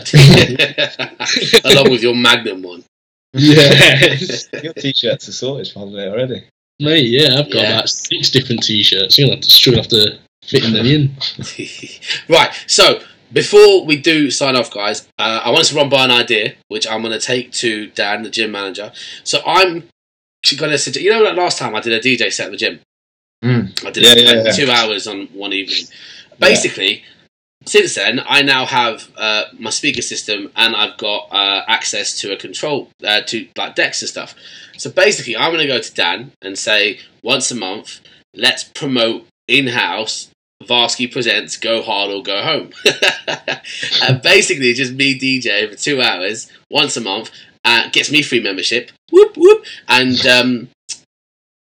[1.73, 2.83] Along with your Magnum one.
[3.33, 6.43] yes, Your t-shirts are sorted for holiday already.
[6.79, 7.07] mate.
[7.07, 7.73] Yeah, I've got Yeah.
[7.75, 9.17] about six different T-shirts.
[9.17, 11.15] You're gonna have to struggle after fitting them in.
[12.29, 12.99] right, so
[13.31, 16.87] before we do sign off, guys, uh, I want to run by an idea which
[16.87, 18.91] I'm going to take to Dan, the gym manager.
[19.23, 19.89] So I'm
[20.57, 22.57] going to suggest, you know, like last time I did a DJ set at the
[22.57, 22.79] gym?
[23.43, 23.85] Mm.
[23.85, 24.51] I did Yeah, it yeah, yeah.
[24.51, 25.85] two hours on one evening.
[26.39, 27.03] Basically,
[27.65, 32.31] since then, I now have uh, my speaker system and I've got uh, access to
[32.31, 34.35] a control, uh, to like decks and stuff.
[34.77, 37.99] So basically, I'm going to go to Dan and say, once a month,
[38.33, 40.29] let's promote in house.
[40.63, 42.71] Varsky presents Go Hard or Go Home.
[44.03, 47.31] and basically, just me DJ for two hours once a month
[47.63, 48.91] uh, gets me free membership.
[49.11, 50.69] Whoop whoop, and um,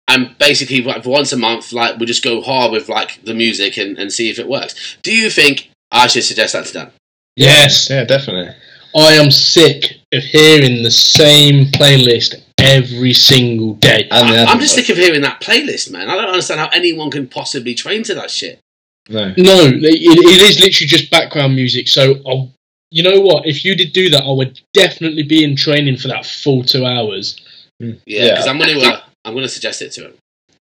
[0.09, 3.77] and basically like, once a month, like we just go hard with like the music
[3.77, 4.97] and, and see if it works.
[5.03, 6.91] Do you think I should suggest that to Dan?
[7.37, 8.55] Yes, Yeah, definitely.
[8.97, 14.07] I am sick of hearing the same playlist every single day.
[14.11, 16.09] I, other I'm just sick of hearing that playlist, man.
[16.09, 18.61] I don't understand how anyone can possibly train to that shit.
[19.09, 19.29] No.
[19.37, 21.89] No, it, it is literally just background music.
[21.89, 22.53] So, I'll,
[22.91, 23.47] you know what?
[23.47, 26.87] If you did do that, I would definitely be in training for that full two
[26.87, 27.41] hours.
[27.81, 28.31] Yeah, Yeah.
[28.31, 30.15] because I'm going to uh, I'm going to suggest it to him.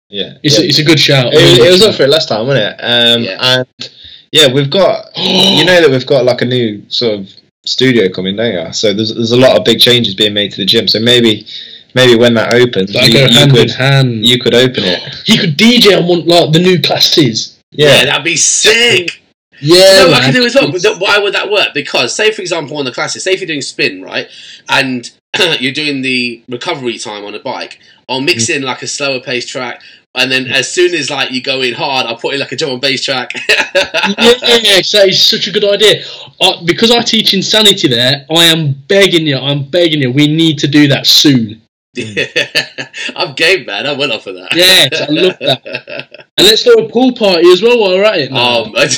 [0.08, 0.34] Yeah.
[0.42, 0.64] It's, yeah.
[0.64, 1.32] A, it's a good shout.
[1.32, 2.80] It, was- it was up for it last time, wasn't it?
[2.82, 3.36] Um, Yeah.
[3.40, 3.90] And
[4.32, 7.30] yeah, we've got you know that we've got like a new sort of
[7.66, 8.72] studio coming, don't you?
[8.72, 10.88] So there's there's a lot of big changes being made to the gym.
[10.88, 11.46] So maybe
[11.94, 14.26] maybe when that opens, Like you, you hand could hand.
[14.26, 15.14] you could open it.
[15.24, 17.53] He could DJ on one like the new classes.
[17.74, 18.04] Yeah, Yeah.
[18.06, 19.20] that'd be sick.
[19.60, 20.72] Yeah, no, I can do it as well.
[20.72, 21.68] But why would that work?
[21.74, 24.26] Because, say, for example, on the classes, say if you're doing spin, right,
[24.68, 25.10] and
[25.60, 29.46] you're doing the recovery time on a bike, I'll mix in like a slower pace
[29.46, 29.80] track,
[30.16, 32.56] and then as soon as like you go in hard, I'll put in like a
[32.56, 33.30] drum and bass track.
[33.34, 36.04] yes, that is such a good idea.
[36.40, 40.58] Uh, because I teach insanity there, I am begging you, I'm begging you, we need
[40.58, 41.62] to do that soon.
[43.16, 43.86] I'm game, man.
[43.86, 44.54] I went off of that.
[44.54, 46.26] Yes, I love that.
[46.36, 48.32] And let's throw a pool party as well while we're at it.
[48.32, 48.64] now.
[48.64, 48.88] Um, fuck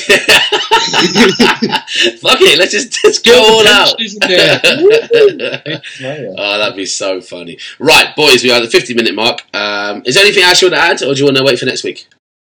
[2.41, 3.95] it, let's just, just go Get all out.
[3.95, 4.15] pensioners
[5.31, 5.81] in there.
[6.35, 7.59] oh, that'd be so funny.
[7.77, 9.43] Right, boys, we are at the 50 minute mark.
[9.55, 11.59] Um, is there anything else you want to add, or do you want to wait
[11.59, 12.07] for next week?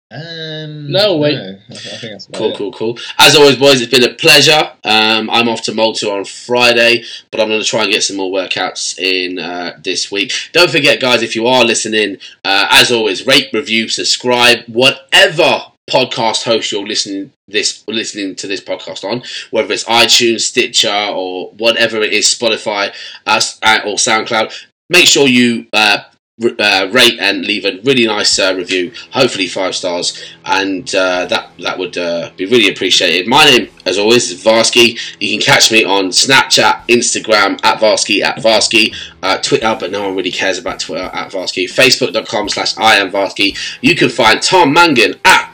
[0.09, 1.35] Um, No, wait.
[1.37, 2.57] I, I think that's about Cool, it.
[2.57, 2.99] cool, cool.
[3.17, 4.71] As always, boys, it's been a pleasure.
[4.83, 8.17] Um, I'm off to Malta on Friday, but I'm going to try and get some
[8.17, 10.31] more workouts in uh, this week.
[10.53, 16.43] Don't forget, guys, if you are listening, uh, as always, rate, review, subscribe, whatever podcast
[16.43, 21.97] host you're listening this listening to this podcast on, whether it's iTunes, Stitcher, or whatever
[22.01, 22.93] it is, Spotify
[23.25, 23.39] uh,
[23.85, 24.53] or SoundCloud.
[24.89, 25.65] Make sure you
[26.43, 31.25] uh, uh, rate and leave a really nice uh, review, hopefully five stars, and uh,
[31.25, 33.27] that that would uh, be really appreciated.
[33.27, 34.99] My name, as always, is Varsky.
[35.19, 40.05] You can catch me on Snapchat, Instagram at Varsky at Varsky, uh, Twitter, but no
[40.07, 41.65] one really cares about Twitter at Varsky.
[41.65, 43.57] Facebook.com slash I am Varsky.
[43.81, 45.51] You can find Tom Mangan at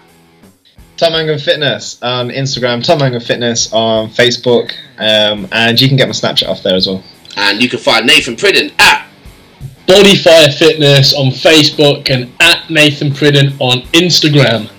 [0.97, 6.07] Tom Mangan Fitness on Instagram, Tom Mangan Fitness on Facebook, um, and you can get
[6.07, 7.03] my Snapchat off there as well.
[7.38, 9.03] and you can find Nathan Pridden at
[9.88, 14.69] Bodyfire Fitness on Facebook and at Nathan Pridden on Instagram.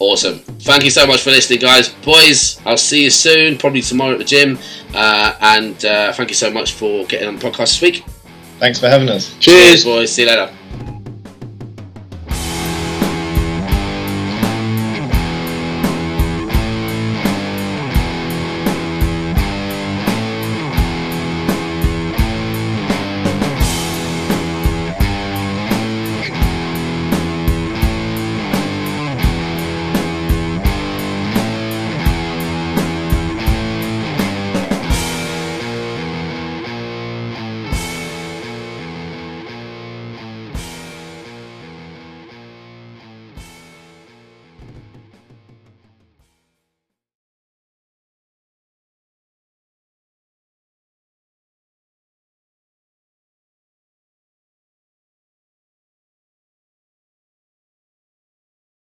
[0.00, 0.38] Awesome.
[0.38, 1.88] Thank you so much for listening, guys.
[1.88, 4.58] Boys, I'll see you soon, probably tomorrow at the gym.
[4.94, 8.04] Uh, and uh, thank you so much for getting on the podcast this week.
[8.58, 9.36] Thanks for having us.
[9.38, 9.84] Cheers.
[9.84, 10.12] boys.
[10.12, 10.52] See you later.